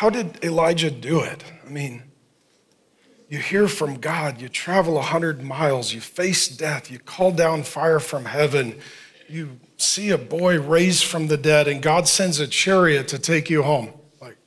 [0.00, 1.44] How did Elijah do it?
[1.62, 2.04] I mean,
[3.28, 8.00] you hear from God, you travel 100 miles, you face death, you call down fire
[8.00, 8.78] from heaven,
[9.28, 13.50] you see a boy raised from the dead, and God sends a chariot to take
[13.50, 13.92] you home.
[14.22, 14.38] Like,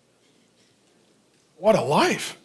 [1.57, 2.35] what a life.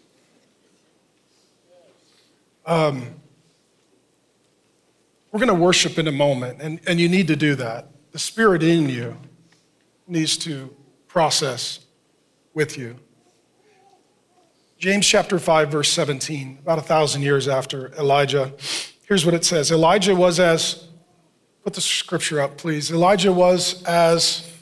[2.66, 3.14] Um,
[5.32, 7.88] we're going to worship in a moment, and, and you need to do that.
[8.12, 9.16] The Spirit in you
[10.06, 11.86] needs to process
[12.58, 12.96] with you.
[14.78, 18.52] James chapter 5, verse 17, about a thousand years after Elijah,
[19.06, 20.88] here's what it says Elijah was as,
[21.62, 22.90] put the scripture up, please.
[22.90, 24.52] Elijah was as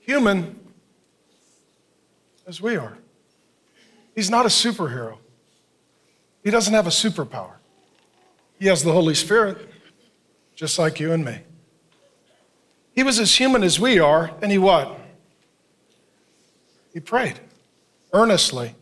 [0.00, 0.58] human
[2.48, 2.98] as we are.
[4.16, 5.18] He's not a superhero.
[6.42, 7.58] He doesn't have a superpower.
[8.58, 9.56] He has the Holy Spirit,
[10.56, 11.42] just like you and me.
[12.90, 15.05] He was as human as we are, and he what?
[16.96, 17.38] He prayed
[18.14, 18.74] earnestly.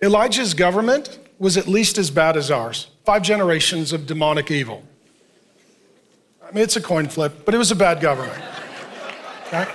[0.00, 4.84] Elijah's government was at least as bad as ours five generations of demonic evil.
[6.40, 8.40] I mean, it's a coin flip, but it was a bad government.
[9.48, 9.66] Okay?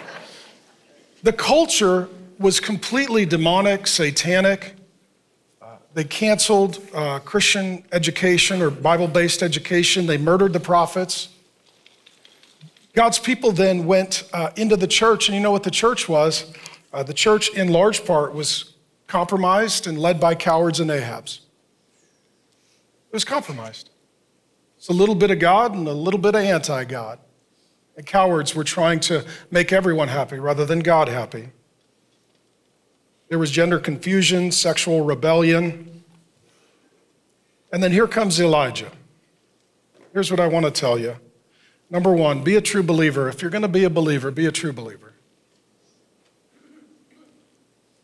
[1.23, 2.07] The culture
[2.39, 4.75] was completely demonic, satanic.
[5.61, 10.05] Uh, they canceled uh, Christian education or Bible based education.
[10.05, 11.34] They murdered the prophets.
[12.95, 16.53] God's people then went uh, into the church, and you know what the church was?
[16.93, 18.73] Uh, the church, in large part, was
[19.05, 21.39] compromised and led by cowards and Ahabs.
[23.09, 23.89] It was compromised.
[24.77, 27.19] It's a little bit of God and a little bit of anti God.
[27.97, 31.49] And cowards were trying to make everyone happy rather than God happy.
[33.27, 36.03] There was gender confusion, sexual rebellion.
[37.73, 38.91] And then here comes Elijah.
[40.13, 41.15] Here's what I want to tell you.
[41.89, 43.29] Number one, be a true believer.
[43.29, 45.13] If you're going to be a believer, be a true believer.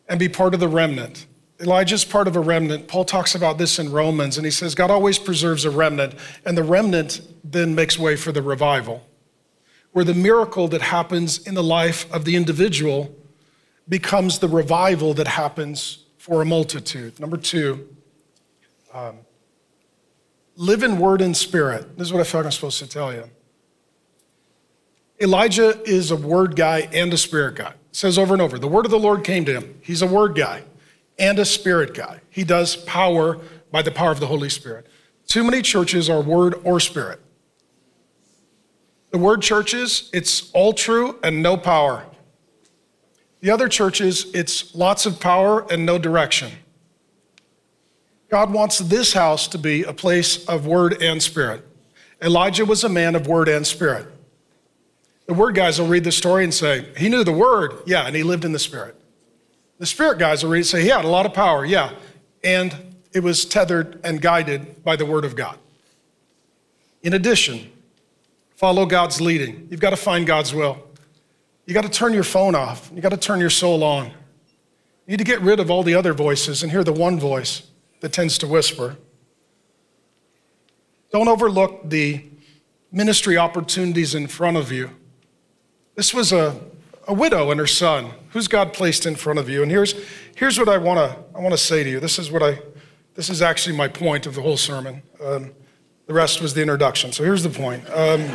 [0.08, 1.26] And be part of the remnant.
[1.60, 2.88] Elijah's part of a remnant.
[2.88, 6.14] Paul talks about this in Romans, and he says God always preserves a remnant,
[6.44, 9.06] and the remnant then makes way for the revival,
[9.92, 13.14] where the miracle that happens in the life of the individual
[13.88, 17.18] becomes the revival that happens for a multitude.
[17.20, 17.88] Number two,
[18.92, 19.18] um,
[20.56, 21.96] live in word and spirit.
[21.96, 23.24] This is what I feel like I'm supposed to tell you.
[25.22, 27.70] Elijah is a word guy and a spirit guy.
[27.70, 29.80] It says over and over, the word of the Lord came to him.
[29.80, 30.64] He's a word guy
[31.18, 32.20] and a spirit guy.
[32.28, 33.38] He does power
[33.70, 34.88] by the power of the Holy Spirit.
[35.28, 37.20] Too many churches are word or spirit.
[39.12, 42.04] The word churches, it's all true and no power.
[43.40, 46.50] The other churches, it's lots of power and no direction.
[48.28, 51.64] God wants this house to be a place of word and spirit.
[52.20, 54.06] Elijah was a man of word and spirit.
[55.26, 58.14] The word guys will read the story and say, he knew the word, yeah, and
[58.14, 58.96] he lived in the spirit.
[59.78, 61.92] The spirit guys will read and say, he had a lot of power, yeah,
[62.42, 65.58] and it was tethered and guided by the word of God.
[67.02, 67.70] In addition,
[68.56, 69.68] follow God's leading.
[69.70, 70.78] You've got to find God's will.
[71.66, 72.90] You got to turn your phone off.
[72.94, 74.06] You got to turn your soul on.
[74.06, 77.68] You need to get rid of all the other voices and hear the one voice
[78.00, 78.96] that tends to whisper.
[81.10, 82.24] Don't overlook the
[82.90, 84.90] ministry opportunities in front of you.
[85.94, 86.58] This was a,
[87.06, 88.12] a widow and her son.
[88.30, 89.62] Who's God placed in front of you?
[89.62, 89.94] And here's,
[90.36, 92.00] here's what I want to I wanna say to you.
[92.00, 92.58] This is what I,
[93.14, 95.02] this is actually my point of the whole sermon.
[95.22, 95.52] Um,
[96.06, 97.12] the rest was the introduction.
[97.12, 97.86] So here's the point.
[97.90, 98.20] Um,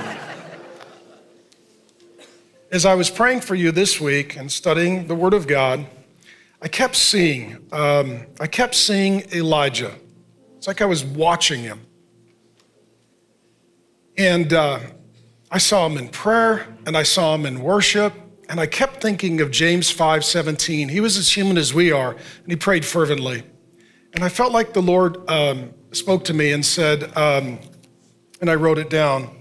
[2.71, 5.85] as I was praying for you this week and studying the Word of God,
[6.61, 9.93] I kept seeing, um, I kept seeing Elijah.
[10.57, 11.81] It's like I was watching him.
[14.17, 14.79] And uh,
[15.49, 18.13] I saw him in prayer and I saw him in worship.
[18.49, 20.89] And I kept thinking of James 5 17.
[20.89, 23.43] He was as human as we are, and he prayed fervently.
[24.13, 27.59] And I felt like the Lord um, spoke to me and said, um,
[28.39, 29.35] and I wrote it down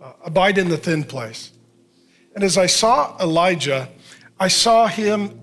[0.00, 1.52] uh, abide in the thin place.
[2.34, 3.88] And as I saw Elijah,
[4.40, 5.40] I saw him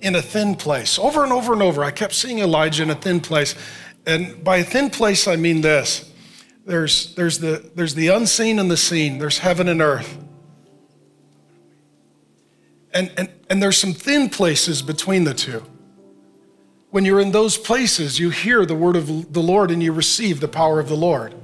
[0.00, 0.98] in a thin place.
[0.98, 3.54] Over and over and over, I kept seeing Elijah in a thin place.
[4.06, 6.12] And by a thin place, I mean this
[6.68, 10.18] there's, there's, the, there's the unseen and the seen, there's heaven and earth.
[12.92, 15.64] And, and, and there's some thin places between the two.
[16.90, 20.40] When you're in those places, you hear the word of the Lord and you receive
[20.40, 21.34] the power of the Lord.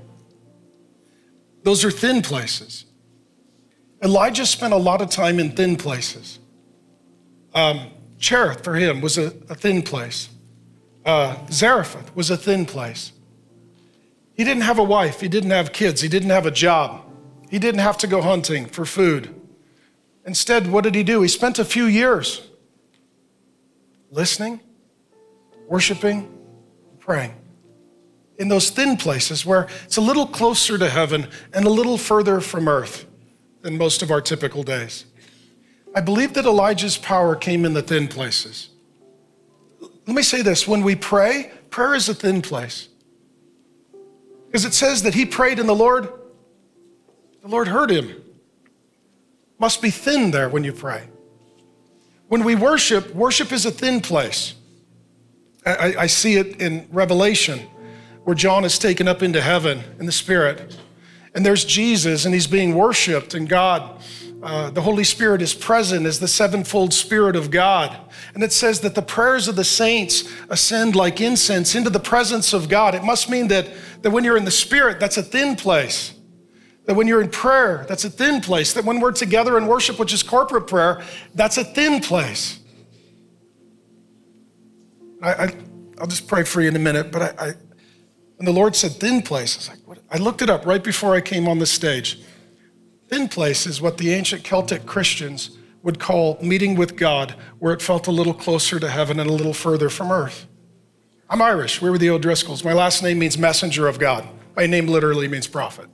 [1.62, 2.84] Those are thin places.
[4.02, 6.38] Elijah spent a lot of time in thin places.
[7.54, 10.28] Um, Cherith, for him, was a, a thin place.
[11.02, 13.13] Uh, Zarephath was a thin place.
[14.34, 17.04] He didn't have a wife, he didn't have kids, he didn't have a job,
[17.50, 19.34] he didn't have to go hunting for food.
[20.26, 21.22] Instead, what did he do?
[21.22, 22.48] He spent a few years
[24.10, 24.60] listening,
[25.68, 26.32] worshiping,
[26.98, 27.34] praying
[28.38, 32.40] in those thin places where it's a little closer to heaven and a little further
[32.40, 33.06] from earth
[33.62, 35.04] than most of our typical days.
[35.94, 38.70] I believe that Elijah's power came in the thin places.
[39.80, 42.88] Let me say this when we pray, prayer is a thin place.
[44.54, 46.08] Because it says that he prayed and the Lord,
[47.42, 48.22] the Lord heard him.
[49.58, 51.08] Must be thin there when you pray.
[52.28, 54.54] When we worship, worship is a thin place.
[55.66, 57.66] I, I see it in Revelation,
[58.22, 60.78] where John is taken up into heaven in the Spirit.
[61.34, 64.00] And there's Jesus, and he's being worshiped, and God
[64.44, 67.96] uh, the Holy Spirit is present as the sevenfold Spirit of God.
[68.34, 72.52] And it says that the prayers of the saints ascend like incense into the presence
[72.52, 72.94] of God.
[72.94, 73.70] It must mean that,
[74.02, 76.12] that when you're in the Spirit, that's a thin place.
[76.84, 78.74] That when you're in prayer, that's a thin place.
[78.74, 81.02] That when we're together in worship, which is corporate prayer,
[81.34, 82.58] that's a thin place.
[85.22, 85.46] I, I,
[85.98, 87.52] will just pray for you in a minute, but I, I,
[88.36, 89.98] when the Lord said thin place, I, was like, what?
[90.10, 92.22] I looked it up right before I came on the stage.
[93.08, 97.82] Thin place is what the ancient Celtic Christians would call meeting with God, where it
[97.82, 100.46] felt a little closer to heaven and a little further from earth.
[101.28, 101.82] I'm Irish.
[101.82, 102.64] We were the O'Driscolls.
[102.64, 104.26] My last name means messenger of God.
[104.56, 105.88] My name literally means prophet.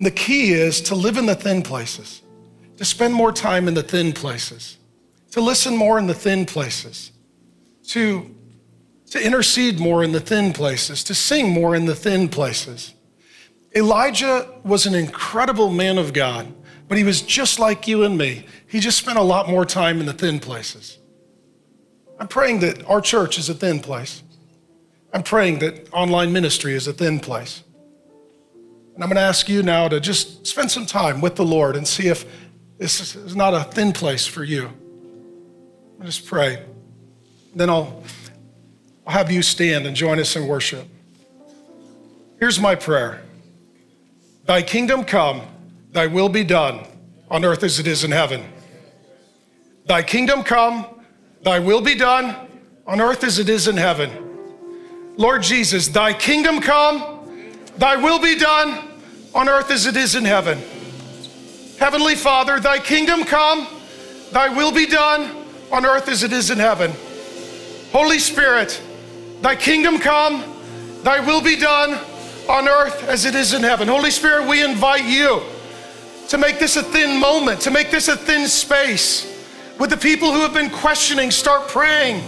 [0.00, 2.22] The key is to live in the thin places,
[2.76, 4.78] to spend more time in the thin places,
[5.30, 7.12] to listen more in the thin places,
[7.88, 8.34] to,
[9.10, 12.94] to intercede more in the thin places, to sing more in the thin places.
[13.74, 16.52] Elijah was an incredible man of God,
[16.88, 18.46] but he was just like you and me.
[18.66, 20.98] He just spent a lot more time in the thin places.
[22.18, 24.22] I'm praying that our church is a thin place.
[25.12, 27.62] I'm praying that online ministry is a thin place.
[28.94, 31.76] And I'm going to ask you now to just spend some time with the Lord
[31.76, 32.24] and see if
[32.78, 34.70] this is not a thin place for you.
[36.00, 36.62] I'll just pray.
[37.54, 38.02] Then I'll,
[39.06, 40.86] I'll have you stand and join us in worship.
[42.38, 43.22] Here's my prayer.
[44.46, 45.42] Thy kingdom come,
[45.90, 46.86] thy will be done
[47.28, 48.44] on earth as it is in heaven.
[49.86, 50.86] Thy kingdom come,
[51.42, 52.48] thy will be done
[52.86, 54.08] on earth as it is in heaven.
[55.16, 57.26] Lord Jesus, thy kingdom come,
[57.76, 58.88] thy will be done
[59.34, 60.62] on earth as it is in heaven.
[61.80, 63.66] Heavenly Father, thy kingdom come,
[64.30, 66.92] thy will be done on earth as it is in heaven.
[67.90, 68.80] Holy Spirit,
[69.40, 70.44] thy kingdom come,
[71.02, 71.98] thy will be done
[72.48, 73.88] on earth as it is in heaven.
[73.88, 75.42] Holy Spirit, we invite you
[76.28, 79.32] to make this a thin moment, to make this a thin space.
[79.78, 82.22] With the people who have been questioning, start praying.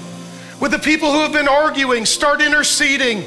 [0.61, 3.25] With the people who have been arguing, start interceding.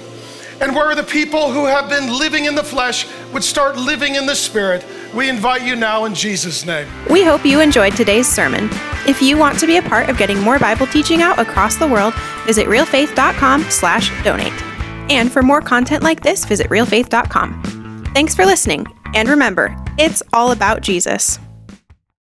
[0.61, 4.27] And where the people who have been living in the flesh would start living in
[4.27, 4.85] the spirit.
[5.13, 6.87] We invite you now in Jesus' name.
[7.09, 8.69] We hope you enjoyed today's sermon.
[9.07, 11.87] If you want to be a part of getting more Bible teaching out across the
[11.87, 12.13] world,
[12.45, 14.70] visit realfaith.com/donate.
[15.11, 18.05] And for more content like this, visit realfaith.com.
[18.15, 21.37] Thanks for listening, and remember, it's all about Jesus.